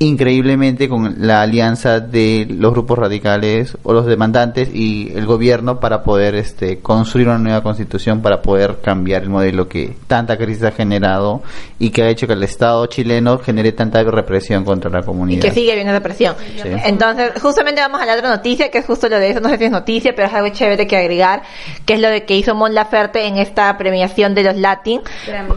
[0.00, 6.02] increíblemente con la alianza de los grupos radicales o los demandantes y el gobierno para
[6.04, 10.70] poder este construir una nueva constitución para poder cambiar el modelo que tanta crisis ha
[10.70, 11.42] generado
[11.80, 15.42] y que ha hecho que el Estado chileno genere tanta represión contra la Y comunidad.
[15.42, 16.36] que sigue habiendo esa presión.
[16.62, 16.68] Sí.
[16.84, 19.58] Entonces, justamente vamos a la otra noticia, que es justo lo de eso, no sé
[19.58, 21.42] si es noticia, pero es algo chévere que agregar,
[21.84, 25.00] que es lo de que hizo Mon Laferte en esta premiación de los Latin,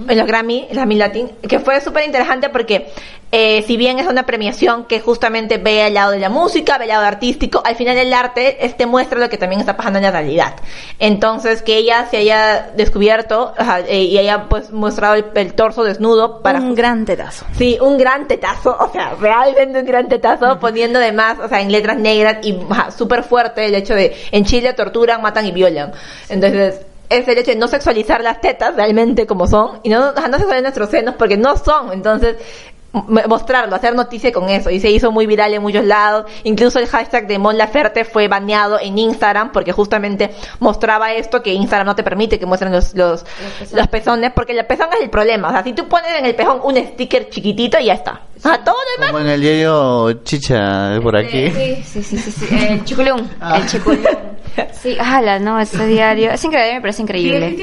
[0.08, 2.88] en los Grammy, los Grammy Latin, que fue súper interesante porque
[3.32, 6.86] eh, si bien es una premiación que justamente ve al lado de la música, ve
[6.86, 10.04] al lado artístico, al final el arte este muestra lo que también está pasando en
[10.04, 10.56] la realidad.
[11.00, 15.84] Entonces, que ella se haya descubierto ajá, eh, y haya pues mostrado el, el torso
[15.84, 17.46] desnudo para Un gran tetazo.
[17.58, 21.72] Sí, un gran tetazo, o sea, realmente un gran tetazo, poniendo además, o sea, en
[21.72, 22.58] letras negras y
[22.96, 25.92] súper fuerte el hecho de en Chile torturan, matan y violan.
[26.30, 30.14] Entonces, es el hecho de no sexualizar las tetas realmente como son y no, no
[30.14, 31.92] sexualizar nuestros senos porque no son.
[31.92, 32.38] Entonces,
[32.94, 36.26] mostrarlo, hacer noticia con eso y se hizo muy viral en muchos lados.
[36.44, 41.54] Incluso el hashtag de Mon Laferte fue baneado en Instagram porque justamente mostraba esto que
[41.54, 43.26] Instagram no te permite que muestren los, los,
[43.72, 45.50] los pezones porque el pezón es el problema.
[45.50, 48.22] O sea, si tú pones en el pezón un sticker chiquitito y ya está.
[48.44, 49.12] A todo lo demás.
[49.12, 51.52] Como en el diario Chicha de por aquí.
[51.52, 52.46] Sí, sí, sí, sí, sí.
[52.70, 53.30] El chiculón.
[53.56, 54.32] El chiculón.
[54.82, 56.32] Sí, ala, no, ese diario.
[56.32, 57.56] Es increíble, me parece increíble.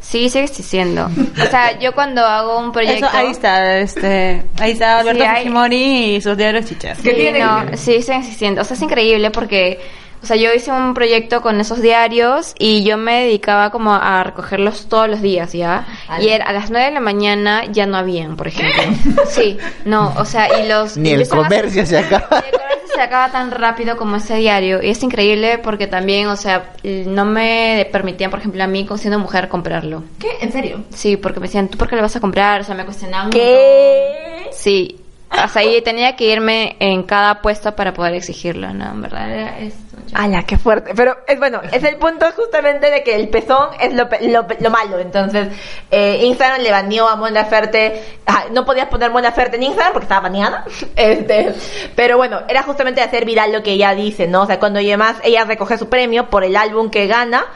[0.00, 1.06] Sí, sigue existiendo.
[1.06, 3.06] O sea, yo cuando hago un proyecto.
[3.06, 6.98] Eso, ahí está, este, ahí está Alberto Sí, hay- Fujimori y sus diarios chichas.
[6.98, 8.60] Sí, no, sí, siguen existiendo.
[8.62, 9.78] O sea, es increíble porque,
[10.22, 14.24] o sea, yo hice un proyecto con esos diarios y yo me dedicaba como a
[14.24, 15.86] recogerlos todos los días, ¿ya?
[16.20, 18.82] Y era, a las 9 de la mañana ya no habían, por ejemplo.
[19.28, 20.96] Sí, no, o sea, y los...
[20.96, 22.38] Ni el comercio se acaba.
[22.38, 26.36] el comercio se acaba tan rápido como ese diario y es increíble porque también, o
[26.36, 30.02] sea, no me permitían, por ejemplo, a mí, siendo mujer, comprarlo.
[30.18, 30.28] ¿Qué?
[30.40, 30.82] ¿En serio?
[30.92, 32.60] Sí, porque me decían, ¿tú por qué lo vas a comprar?
[32.60, 33.30] O sea, me cuestionaban.
[33.30, 34.48] ¿Qué?
[34.52, 34.97] Sí,
[35.30, 38.90] hasta ahí tenía que irme en cada puesto para poder exigirlo, ¿no?
[38.90, 39.96] En verdad era esto.
[40.14, 40.92] ¡Hala, qué fuerte!
[40.94, 44.70] Pero es bueno, es el punto justamente de que el pezón es lo, lo, lo
[44.70, 44.98] malo.
[44.98, 45.48] Entonces,
[45.90, 48.02] eh, Instagram le baneó a Mon Laferte.
[48.24, 50.64] Ajá, no podías poner Mon Laferte en Instagram porque estaba baneada.
[50.96, 51.54] Este,
[51.94, 54.42] pero bueno, era justamente hacer viral lo que ella dice, ¿no?
[54.42, 57.46] O sea, cuando además ella recoge su premio por el álbum que gana,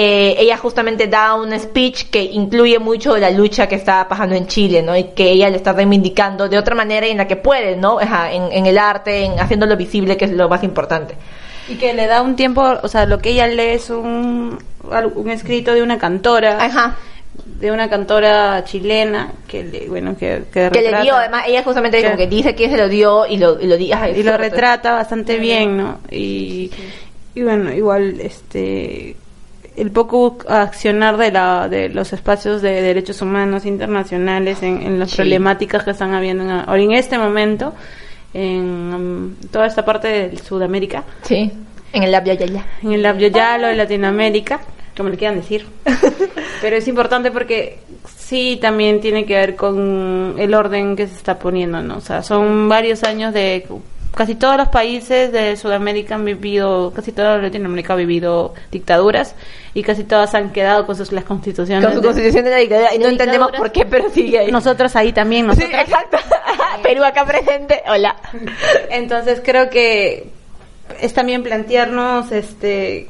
[0.00, 4.36] eh, ella justamente da un speech que incluye mucho de la lucha que está pasando
[4.36, 4.96] en Chile, ¿no?
[4.96, 7.98] Y que ella le está reivindicando de otra manera en la que puede, ¿no?
[7.98, 11.14] Ajá, en, en el arte, en haciéndolo visible, que es lo más importante.
[11.68, 14.58] Y que le da un tiempo, o sea, lo que ella lee es un,
[15.14, 16.96] un escrito de una cantora, Ajá.
[17.60, 21.98] de una cantora chilena, que le, bueno, que, que, Que le dio, además, ella justamente
[21.98, 24.36] Que- como que dice que se lo dio y lo, y lo, ay, y lo
[24.38, 25.98] retrata bastante bien, ¿no?
[26.10, 26.70] Y,
[27.34, 29.16] y bueno, igual este
[29.80, 35.10] el poco accionar de la de los espacios de derechos humanos internacionales en, en las
[35.10, 35.16] Sí.
[35.16, 37.74] problemáticas que están habiendo en, ahora en este momento
[38.34, 41.50] en um, toda esta parte de Sudamérica, Sí,
[41.92, 42.66] en el labio ya ya.
[42.82, 44.60] en el Yalo de Latinoamérica.
[44.96, 45.64] como le quieran decir.
[46.60, 47.78] Pero es importante porque
[48.16, 51.98] sí también tiene que ver con el orden que se está poniendo, ¿no?
[51.98, 53.64] O sea, son varios años de
[54.18, 59.34] casi todos los países de Sudamérica han vivido, casi toda Latinoamérica ha vivido dictaduras
[59.74, 61.84] y casi todas han quedado con sus las constituciones.
[61.84, 62.94] Con su de- constitución de la dictadura.
[62.94, 64.50] Y no de entendemos por qué, pero sigue ahí.
[64.50, 65.80] Nosotros ahí también, Sí, nosotros.
[65.80, 66.16] exacto.
[66.82, 67.80] Perú acá presente.
[67.88, 68.16] Hola.
[68.90, 70.28] Entonces creo que
[71.00, 73.08] es también plantearnos este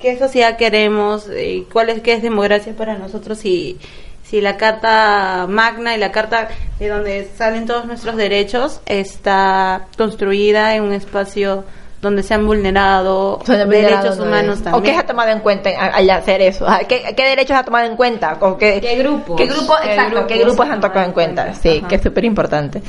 [0.00, 3.78] qué sociedad queremos y cuál es qué es democracia para nosotros y
[4.24, 6.48] si la carta magna y la carta
[6.78, 11.64] de donde salen todos nuestros derechos está construida en un espacio
[12.00, 14.64] donde se han vulnerado derechos humanos ¿no?
[14.64, 14.74] también.
[14.74, 16.66] ¿O qué se ha tomado en cuenta a- al hacer eso?
[16.88, 18.38] ¿Qué, qué derechos ha tomado en cuenta?
[18.40, 19.36] ¿O qué, ¿Qué grupos?
[19.36, 21.42] ¿Qué, grupo, ¿Qué exacto, ¿qué grupos grupos han han tocado en tomado en cuenta?
[21.44, 21.60] cuenta?
[21.62, 21.88] Sí, Ajá.
[21.88, 22.82] que es súper importante.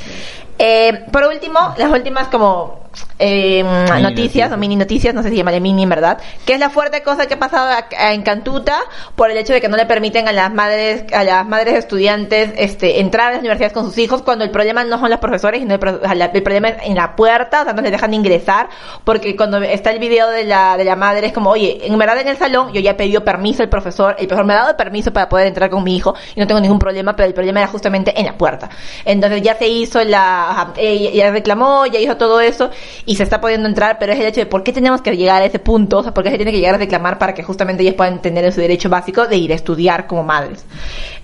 [0.59, 2.83] Eh, por último, las últimas como
[3.17, 4.51] eh, noticias noticias.
[4.51, 7.25] o mini noticias, no sé si llamarle mini en verdad, que es la fuerte cosa
[7.25, 8.77] que ha pasado a- en Cantuta
[9.15, 12.51] por el hecho de que no le permiten a las madres a las madres estudiantes
[12.55, 15.61] este entrar a las universidades con sus hijos cuando el problema no son los profesores
[15.61, 18.13] sino el, pro- la- el problema es en la puerta, o sea, no les dejan
[18.13, 18.69] ingresar
[19.03, 22.19] porque cuando está el video de la de la madre es como, oye, en verdad
[22.19, 24.77] en el salón yo ya he pedido permiso al profesor, el profesor me ha dado
[24.77, 27.59] permiso para poder entrar con mi hijo y no tengo ningún problema, pero el problema
[27.61, 28.69] era justamente en la puerta.
[29.03, 32.69] Entonces ya se hizo la, ajá, ella ya reclamó, ya hizo todo eso
[33.05, 35.41] y se está pudiendo entrar, pero es el hecho de por qué tenemos que llegar
[35.41, 37.43] a ese punto, o sea, por qué se tiene que llegar a reclamar para que
[37.43, 40.65] justamente ellas puedan tener su derecho básico de ir a estudiar como madres.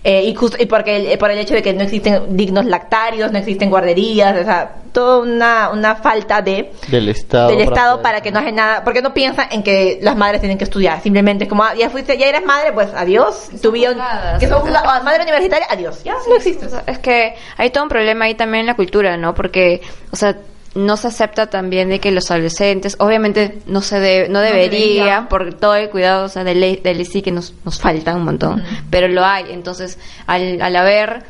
[0.04, 3.32] Eh, y, justo, y porque el- por el hecho de que no existen dignos lactarios,
[3.32, 7.50] no existen guarderías, o sea, toda una, una falta de Del Estado.
[7.50, 10.58] del Estado para que no hagan nada, porque no piensan en que las madres tienen
[10.58, 14.38] que estudiar, simplemente es como, ah, ya fuiste, ya eres madre, pues adiós, tu vida,
[14.40, 16.70] que son madre universitaria, adiós, ya no existe.
[16.70, 19.34] Sea, es que hay todo un problema ahí también en la cultura, ¿no?
[19.34, 19.82] Porque,
[20.12, 20.38] o sea,
[20.76, 25.54] no se acepta también de que los adolescentes, obviamente no se debe, no debería, por
[25.54, 28.24] todo el cuidado, o sea, de ley, de ley sí que nos, nos falta un
[28.24, 29.46] montón, pero lo hay.
[29.52, 29.98] Entonces,
[30.28, 31.24] al, al haber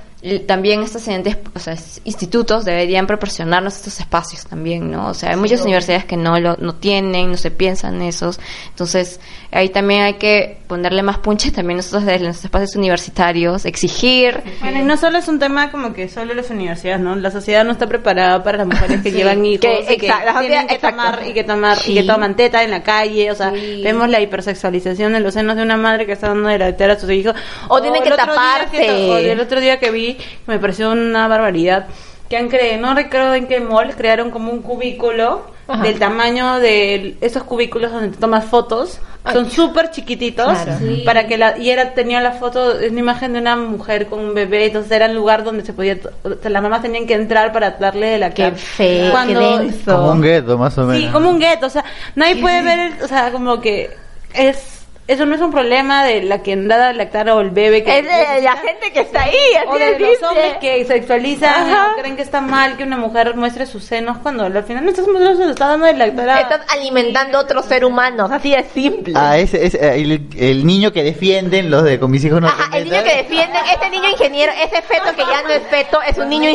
[0.47, 5.07] también estos entes, o sea, institutos deberían proporcionarnos estos espacios también, ¿no?
[5.07, 8.38] O sea, hay muchas universidades que no lo no tienen, no se piensan en esos.
[8.70, 14.43] Entonces, ahí también hay que ponerle más punche también nosotros desde los espacios universitarios, exigir
[14.59, 17.15] Bueno, y no solo es un tema como que solo las universidades, ¿no?
[17.15, 20.39] La sociedad no está preparada para las mujeres que llevan hijos Que- y que exacto,
[20.41, 20.97] tienen que exacto.
[20.97, 21.91] tomar y que tomar Sí.
[21.91, 23.82] y que toman teta en la calle, o sea, Sí.
[23.84, 26.93] vemos la hipersexualización de los senos de una madre que está dando de la teta
[26.93, 27.36] a sus hijos
[27.70, 28.78] O tienen que el otro día taparse.
[28.78, 30.09] que- o el otro día que vi
[30.47, 31.88] me pareció una barbaridad
[32.30, 35.84] que han creado, no recuerdo en qué mall crearon como un cubículo Ajá.
[35.84, 38.99] del tamaño de esos cubículos donde te tomas fotos.
[39.34, 40.80] Son súper chiquititos Claro.
[40.80, 41.03] Sí.
[41.05, 44.20] para que la y era tenía la foto es una imagen de una mujer con
[44.20, 47.16] un bebé entonces era el lugar donde se podía o sea, las mamás tenían que
[47.16, 49.95] entrar para darle de la Qué feo, Cuando- qué denso.
[49.97, 51.03] Como un gueto, más o menos.
[51.03, 51.84] Sí, como un gueto, o sea,
[52.16, 53.89] nadie puede ver, el- o sea, como que
[54.34, 54.78] es
[55.10, 57.97] eso no es un problema de la que anda a lactar o el bebé que
[57.99, 61.93] Es de la gente que está ahí, así o de los hombres que sexualizan Ajá.
[61.99, 65.07] creen que está mal que una mujer muestre sus senos cuando al final no estás
[65.07, 68.51] no se lo está dando de lactar a- Están alimentando a otros seres humanos, así
[68.51, 69.14] de simple.
[69.18, 72.47] Ah, ese, ese, eh, el, el niño que defienden los de con mis hijos no
[72.47, 76.01] Ajá, el niño que defienden, este niño ingeniero, ese feto que ya no es feto,
[76.03, 76.49] es un niño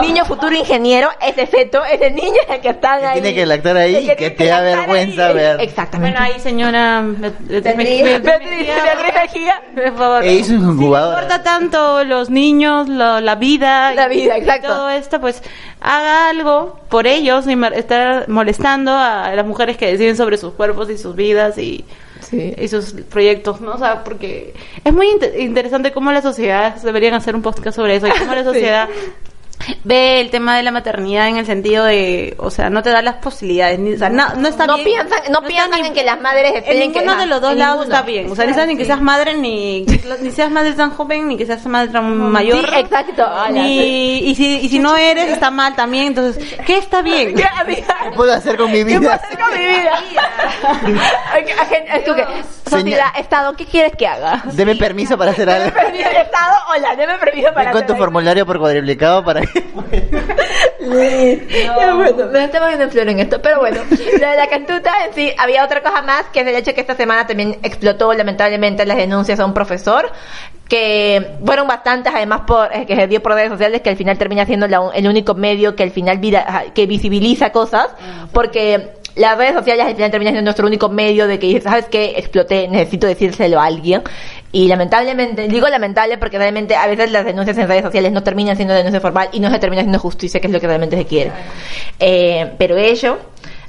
[0.00, 3.12] niño futuro ingeniero, ese feto, ese niño el que están Que ahí.
[3.20, 5.34] tiene que lactar ahí que tiene te da vergüenza ahí.
[5.34, 5.60] ver.
[5.60, 6.18] Exactamente.
[6.18, 7.04] bueno ahí señora
[8.02, 9.62] Beatriz, Be- Beatriz, Be- Beatriz Mejía.
[9.74, 14.36] por favor E hizo un Si importa tanto los niños, lo- la vida, La vida,
[14.38, 14.68] y exacto.
[14.68, 15.42] todo esto, pues
[15.80, 20.90] haga algo por ellos y estar molestando a las mujeres que deciden sobre sus cuerpos
[20.90, 21.84] y sus vidas y,
[22.20, 22.54] Sí.
[22.58, 23.72] y sus proyectos, ¿no?
[23.72, 27.96] O sea, porque es muy inte- interesante cómo las sociedades deberían hacer un podcast sobre
[27.96, 28.42] eso y cómo la
[28.98, 29.02] Sí.
[29.84, 33.02] Ve el tema de la maternidad en el sentido de, o sea, no te da
[33.02, 34.88] las posibilidades, ni, o sea, no, no está No bien.
[34.88, 37.80] piensan, no está piensan en que las madres en ninguno que- de los dos lados
[37.80, 37.94] ninguno.
[37.96, 38.30] está bien.
[38.30, 39.84] O sea, ni sabes ni que seas madre, ni,
[40.20, 42.68] ni seas madre tan joven, ni que seas madre tan mayor.
[42.68, 43.26] Sí, exacto.
[43.26, 43.58] Ala, sí.
[43.68, 46.06] Ni, y, si, y si no eres, está mal también.
[46.08, 47.34] Entonces, ¿qué está bien?
[47.36, 47.44] ¿Qué,
[48.16, 49.14] puedo hacer con mi ¿Qué puedo vida?
[49.14, 50.02] hacer con mi vida?
[52.70, 54.42] Sociedad, Estado, ¿qué quieres que haga?
[54.52, 55.74] Deme permiso para hacer Deme algo.
[55.76, 59.40] permiso, Estado, hola, deme permiso para Ven con tu hacer formulario por cuadriplicado para
[60.80, 64.92] Ya, bueno, me estamos viendo en flor en esto, pero bueno, lo de la cantuta
[65.06, 68.12] en sí, había otra cosa más, que es el hecho que esta semana también explotó
[68.14, 70.10] lamentablemente las denuncias a un profesor,
[70.68, 74.16] que fueron bastantes además por, eh, que se dio por redes sociales, que al final
[74.18, 77.88] termina siendo la- el único medio que al final vira- ajá, que visibiliza cosas,
[78.32, 81.86] porque las redes sociales al final terminan siendo nuestro único medio de que dices, ¿sabes
[81.90, 82.14] qué?
[82.16, 84.02] Exploté, necesito decírselo a alguien.
[84.52, 88.56] Y lamentablemente, digo lamentable porque realmente a veces las denuncias en redes sociales no terminan
[88.56, 91.06] siendo denuncia formal y no se termina siendo justicia, que es lo que realmente se
[91.06, 91.30] quiere.
[92.00, 93.18] Eh, pero ello,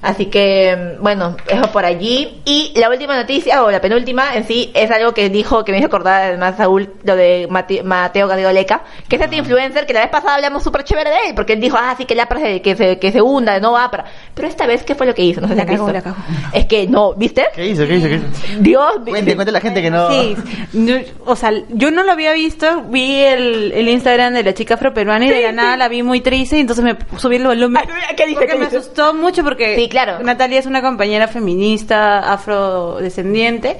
[0.02, 2.42] Así que, bueno, eso por allí.
[2.46, 5.78] Y la última noticia, o la penúltima en sí, es algo que dijo, que me
[5.78, 10.02] hizo acordar además Saúl, lo de Mate- Mateo Garrido-Leca, que es este influencer que la
[10.02, 12.62] vez pasada hablamos súper chévere de él, porque él dijo, ah, sí, que la se,
[12.64, 14.06] que se, que se hunda, no va para.
[14.34, 15.40] Pero esta vez, ¿qué fue lo que hizo?
[15.40, 15.94] No sé si La has cagó, visto.
[15.94, 16.16] la cagó.
[16.54, 17.46] Es que no, ¿viste?
[17.54, 17.86] ¿Qué hizo?
[17.86, 18.08] ¿Qué hizo?
[18.08, 18.26] ¿Qué hizo?
[18.60, 20.10] Dios, Cuente, cuente a la gente que no...
[20.10, 20.36] Sí,
[20.74, 24.74] yo- o sea, yo no lo había visto, vi el, el Instagram de la chica
[24.74, 27.84] afroperuana y de la nada la vi muy triste, y entonces me subí el volumen.
[27.88, 28.36] Ay, ¿qué dice?
[28.40, 28.78] Porque ¿Qué me dice?
[28.78, 30.24] asustó mucho porque Sí, claro.
[30.24, 33.78] Natalia es una compañera feminista afrodescendiente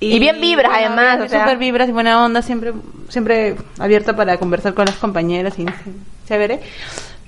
[0.00, 1.40] Y bien vibras, además, bien, o sea.
[1.44, 2.72] Súper vibras y buena onda, siempre,
[3.08, 5.66] siempre abierta para conversar con las compañeras y
[6.28, 6.60] chévere.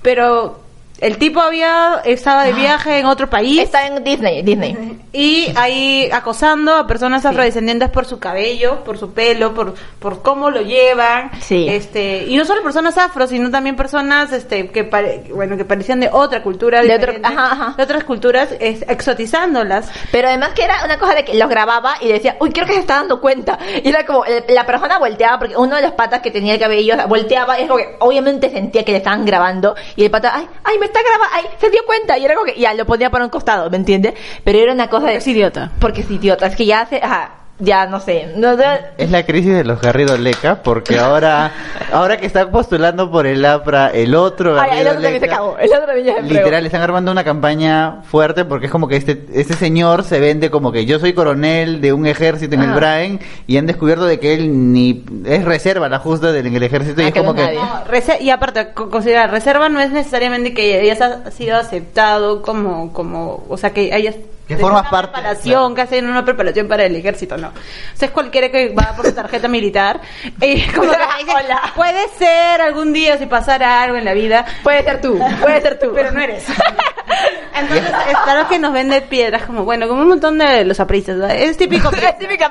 [0.01, 0.64] Pero
[1.01, 3.59] el tipo había, estaba de viaje en otro país.
[3.61, 5.01] Está en Disney, Disney.
[5.17, 10.49] Y ahí acosando a personas afrodescendientes por su cabello, por su pelo, por, por cómo
[10.49, 11.31] lo llevan.
[11.39, 11.67] Sí.
[11.69, 16.01] Este, y no solo personas afro, sino también personas este que pare- bueno, que parecían
[16.01, 17.73] de otra cultura, De otro- ajá, ajá.
[17.77, 19.89] de otras culturas, es, exotizándolas.
[20.11, 22.73] Pero además que era una cosa de que los grababa y decía, uy, creo que
[22.73, 23.57] se está dando cuenta.
[23.83, 26.95] Y era como, la persona volteaba porque uno de los patas que tenía el cabello
[27.07, 30.47] volteaba y es como que obviamente sentía que le estaban grabando y el pata, ay,
[30.65, 32.17] ay, me está grabando, ay, se dio cuenta.
[32.17, 34.13] Y era como que ya lo ponía para un costado, ¿me entiendes?
[34.43, 35.15] Pero era una cosa de...
[35.15, 35.71] Es idiota.
[35.79, 38.33] Porque es idiota, es que ya hace, ajá, ya no sé.
[38.35, 38.63] No, no-
[38.97, 41.51] Es la crisis de los Garrido Leca, porque ahora,
[41.93, 45.57] ahora que están postulando por el APRA, el otro Ay, el otro también se cagó,
[45.57, 46.33] el otro también ya se fregó.
[46.33, 50.49] literal están armando una campaña fuerte porque es como que este este señor se vende
[50.51, 52.71] como que yo soy coronel de un ejército en el.
[52.73, 56.63] Brain y han descubierto de que él ni es reserva la justa del en el
[56.63, 57.55] ejército y Ah, es que como no que.
[57.55, 62.91] No, y aparte, co- considerar reserva no es necesariamente que hayas ha sido aceptado como,
[62.91, 64.15] como, o sea, que hayas
[64.47, 65.75] Que formas una parte, preparación, claro.
[65.75, 67.47] que hacen una preparación para el ejército, no.
[67.47, 67.51] O
[67.95, 69.99] sea, es cualquiera que va por su tarjeta militar.
[70.41, 70.97] Y como que
[71.35, 71.61] Hola.
[71.75, 75.79] puede ser algún día si pasara algo en la vida, Puede ser tú, puede ser
[75.79, 75.91] tú.
[75.95, 76.45] pero no eres.
[77.55, 81.17] Entonces, es claro que nos vende piedras como, bueno, como un montón de los apristas,
[81.17, 81.35] ¿verdad?
[81.37, 81.89] Es típico.
[81.95, 82.45] Es típico.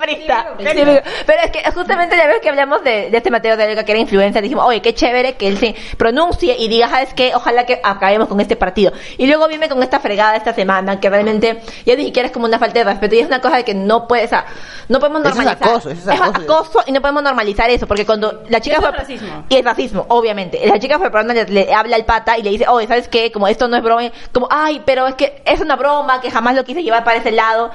[1.26, 3.92] Pero es que justamente la vez que hablamos de, de este Mateo de Vega que
[3.92, 7.32] era influencer, dijimos, oye, qué chévere que él se pronuncie y diga, ¿sabes qué?
[7.34, 8.92] Ojalá que acabemos con este partido.
[9.18, 12.46] Y luego viene con esta fregada esta semana, que realmente ya ni siquiera es como
[12.46, 14.46] una falta de respeto y es una cosa de que no puedes, o sea,
[14.88, 15.68] no podemos Eso es normalizar.
[15.68, 16.40] acoso, eso es acoso.
[16.52, 18.90] acoso y no podemos normalizar eso, porque cuando la chica Eso fue...
[18.90, 19.44] es racismo.
[19.48, 20.60] Y es racismo, obviamente.
[20.66, 23.30] La chica fue perdón, le, le habla al pata y le dice, oye, ¿sabes qué?
[23.32, 26.54] Como esto no es broma, como, ay, pero es que es una broma, que jamás
[26.54, 27.70] lo quise llevar para ese lado.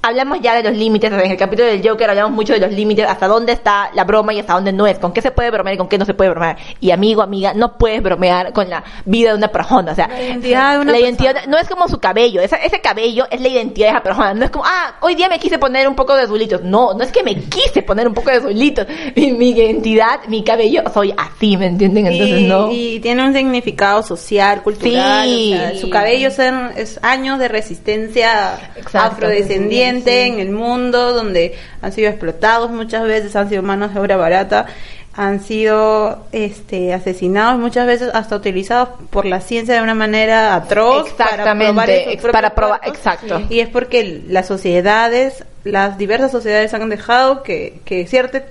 [0.00, 3.04] Hablamos ya de los límites, en el capítulo del Joker hablamos mucho de los límites,
[3.08, 5.74] hasta dónde está la broma y hasta dónde no es, con qué se puede bromear
[5.74, 6.56] y con qué no se puede bromear.
[6.80, 10.22] Y amigo, amiga, no puedes bromear con la vida de una persona, o sea, La
[10.22, 13.48] identidad de una la identidad no es como su cabello, esa- ese cabello es la
[13.48, 16.14] identidad de esa persona, no es como, ah, hoy día me quise poner un poco
[16.14, 18.86] de azulitos, no, no es que me quise poner un poco de azulitos,
[19.16, 22.06] mi, mi identidad, mi cabello, soy así, ¿me entienden?
[22.06, 22.70] Entonces y, no.
[22.70, 25.28] y tiene un significado social, cultural.
[25.28, 25.54] Sí.
[25.54, 28.98] o sea, su cabello son, es años de resistencia Exacto.
[29.16, 30.10] afrodescendiente Sí.
[30.10, 34.66] en el mundo, donde han sido explotados muchas veces, han sido manos de obra barata,
[35.14, 41.08] han sido este, asesinados muchas veces hasta utilizados por la ciencia de una manera atroz
[41.08, 43.42] Exactamente, para probar, exacto.
[43.48, 48.42] Y es porque las sociedades, las diversas sociedades han dejado que, que ciertos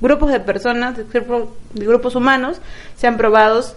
[0.00, 0.96] grupos de personas,
[1.74, 2.58] grupos humanos,
[2.96, 3.76] sean probados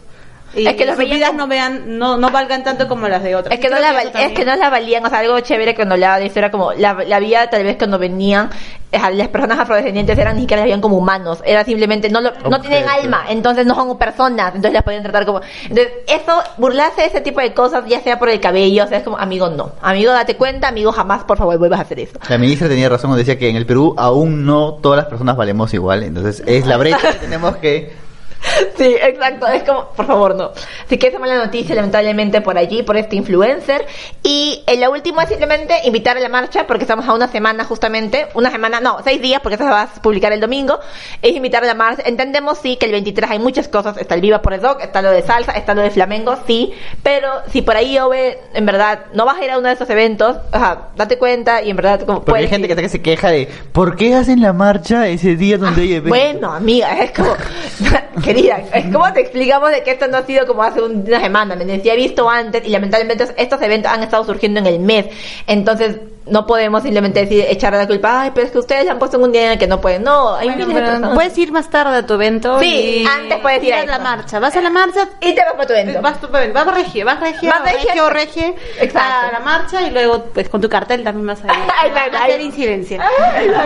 [0.53, 3.35] y Es que veían vidas como- no vean, no, no valgan tanto como las de
[3.35, 3.53] otras.
[3.53, 5.93] Es que, no la, val- es que no la valían, o sea, algo chévere cuando
[5.95, 8.49] hablaba de eso era como, la, la vida tal vez cuando venían,
[8.91, 12.59] las personas afrodescendientes eran ni siquiera las veían como humanos, era simplemente, no, lo- no
[12.59, 17.07] tienen alma, entonces no son personas, entonces las podían tratar como, entonces eso, burlarse de
[17.07, 19.71] ese tipo de cosas, ya sea por el cabello, o sea, es como, amigo, no,
[19.81, 22.19] amigo, date cuenta, amigo, jamás, por favor, vuelvas a hacer eso.
[22.27, 25.37] La ministra tenía razón cuando decía que en el Perú aún no todas las personas
[25.37, 28.10] valemos igual, entonces es la brecha que tenemos que...
[28.77, 29.47] Sí, exacto.
[29.47, 30.51] Es como, por favor, no.
[30.85, 33.85] Así que esa mala noticia, lamentablemente, por allí, por este influencer.
[34.23, 37.63] Y eh, la última es simplemente invitar a la marcha, porque estamos a una semana
[37.65, 40.79] justamente, una semana, no, seis días, porque eso se va a publicar el domingo.
[41.21, 42.03] Es invitar a la marcha.
[42.05, 43.97] Entendemos, sí, que el 23 hay muchas cosas.
[43.97, 46.73] Está el Viva por el Rock, está lo de salsa, está lo de flamengo, sí.
[47.03, 49.89] Pero si por ahí, Ove, en verdad, no vas a ir a uno de esos
[49.89, 52.75] eventos, o sea, date cuenta y en verdad, como Porque hay gente ir.
[52.75, 56.09] que, que se queja de ¿por qué hacen la marcha ese día donde hay eventos?
[56.09, 57.35] Bueno, amiga, es como,
[58.33, 61.19] querida, es como te explicamos de que esto no ha sido como hace un- una
[61.19, 64.79] semana, me decía, he visto antes y lamentablemente estos eventos han estado surgiendo en el
[64.79, 65.05] mes,
[65.47, 65.97] entonces
[66.27, 69.17] no podemos simplemente decir, echar la culpa, ay, pero es que ustedes la han puesto
[69.17, 71.15] en un día en el que no pueden, no, hay Bueno, miles de personas.
[71.15, 72.59] puedes ir más tarde a tu evento.
[72.59, 74.39] Sí, y antes puedes ir a la marcha.
[74.39, 75.09] Vas a la marcha.
[75.19, 76.01] y te vas para tu evento.
[76.01, 77.87] Vas, tu- vas a regie, vas regie, Vas vas regie.
[77.87, 79.27] regie o regie Exacto.
[79.27, 81.51] a la marcha y luego pues con tu cartel también vas a ir
[82.15, 83.03] a hacer incidencia.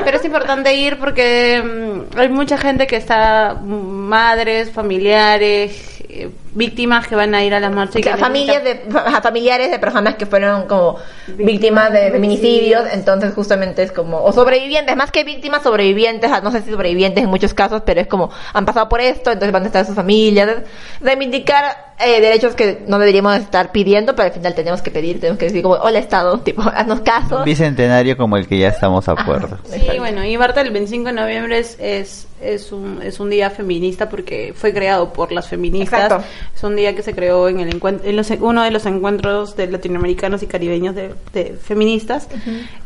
[0.05, 3.65] Pero es importante ir porque mm, hay mucha gente que está, mm,
[4.07, 8.63] madres, familiares, eh, víctimas que van a ir a la marcha y que Claro, familias
[8.63, 10.97] de ajá, familiares de personas que fueron como
[11.27, 16.61] víctimas de feminicidios, entonces justamente es como o sobrevivientes, más que víctimas sobrevivientes, no sé
[16.61, 19.67] si sobrevivientes en muchos casos, pero es como han pasado por esto, entonces van a
[19.67, 20.63] estar sus familias,
[21.01, 25.39] reivindicar eh, derechos que no deberíamos estar pidiendo, pero al final tenemos que pedir, tenemos
[25.39, 27.43] que decir como hola Estado, tipo haznos caso.
[27.43, 29.57] Bicentenario como el que ya estamos a acuerdo.
[29.63, 33.49] Sí, bueno, y Barta el 25 de noviembre es, es, es, un, es un día
[33.49, 36.03] feminista porque fue creado por las feministas.
[36.03, 36.25] Exacto.
[36.53, 39.67] Es un día que se creó en, el en los- uno de los encuentros de
[39.67, 42.27] latinoamericanos y caribeños de, de feministas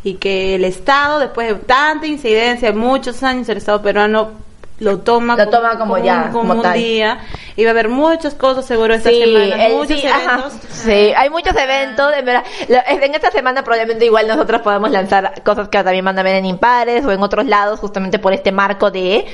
[0.03, 4.32] y que el Estado, después de tanta incidencia, muchos años, el Estado peruano
[4.80, 6.73] lo toma, Lo toma como ya, un, como como un tal.
[6.77, 7.19] día.
[7.55, 10.53] Y va a haber muchas cosas seguro esta Sí, semana, el- muchos sí, eventos.
[10.71, 12.43] Sí, hay muchos eventos, en verdad.
[12.88, 16.45] En esta semana probablemente igual nosotros podemos lanzar cosas que también van a ver en
[16.45, 19.25] Impares o en otros lados, justamente por este marco de...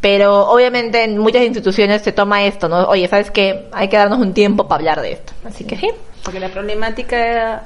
[0.00, 2.84] Pero obviamente en muchas instituciones se toma esto, ¿no?
[2.88, 3.68] Oye, ¿sabes qué?
[3.72, 5.32] Hay que darnos un tiempo para hablar de esto.
[5.44, 5.90] Así que sí.
[6.24, 7.64] Porque la problemática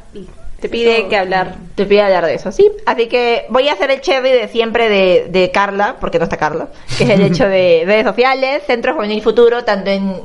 [0.66, 1.54] te pide que hablar.
[1.74, 2.70] Te pido hablar de eso, sí.
[2.86, 6.36] Así que voy a hacer el cherry de siempre de, de Carla, porque no está
[6.36, 10.20] Carla, que es el hecho de redes sociales, Centro Juvenil Futuro, tanto en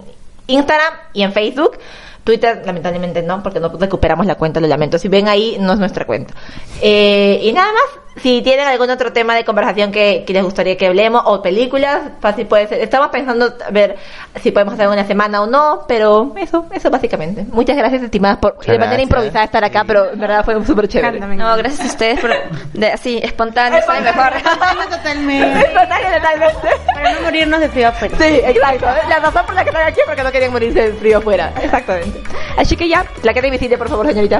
[0.47, 1.77] Instagram y en Facebook.
[2.23, 4.99] Twitter, lamentablemente no, porque no recuperamos la cuenta, lo lamento.
[4.99, 6.33] Si ven ahí, no es nuestra cuenta.
[6.81, 10.77] Eh, y nada más, si tienen algún otro tema de conversación que, que les gustaría
[10.77, 12.79] que hablemos, o películas, fácil puede ser.
[12.81, 13.97] Estamos pensando a ver
[14.41, 17.45] si podemos hacer una semana o no, pero eso, eso básicamente.
[17.51, 19.03] Muchas gracias, estimadas, por de manera gracias.
[19.03, 21.19] improvisada estar acá, pero en verdad fue súper chévere.
[21.19, 22.31] No, gracias a ustedes por
[22.73, 24.33] de, así espontáneo, sale mejor.
[24.91, 25.65] Totalmente.
[25.67, 26.69] Total, totalmente.
[26.93, 28.17] Para no morirnos de frío afuera.
[28.17, 28.85] Sí, exacto.
[29.07, 31.53] La razón por la que están aquí es porque no querían morirse de frío afuera.
[31.61, 32.21] Exactamente.
[32.57, 34.39] Así que ya, la que te visite, por favor, señorita.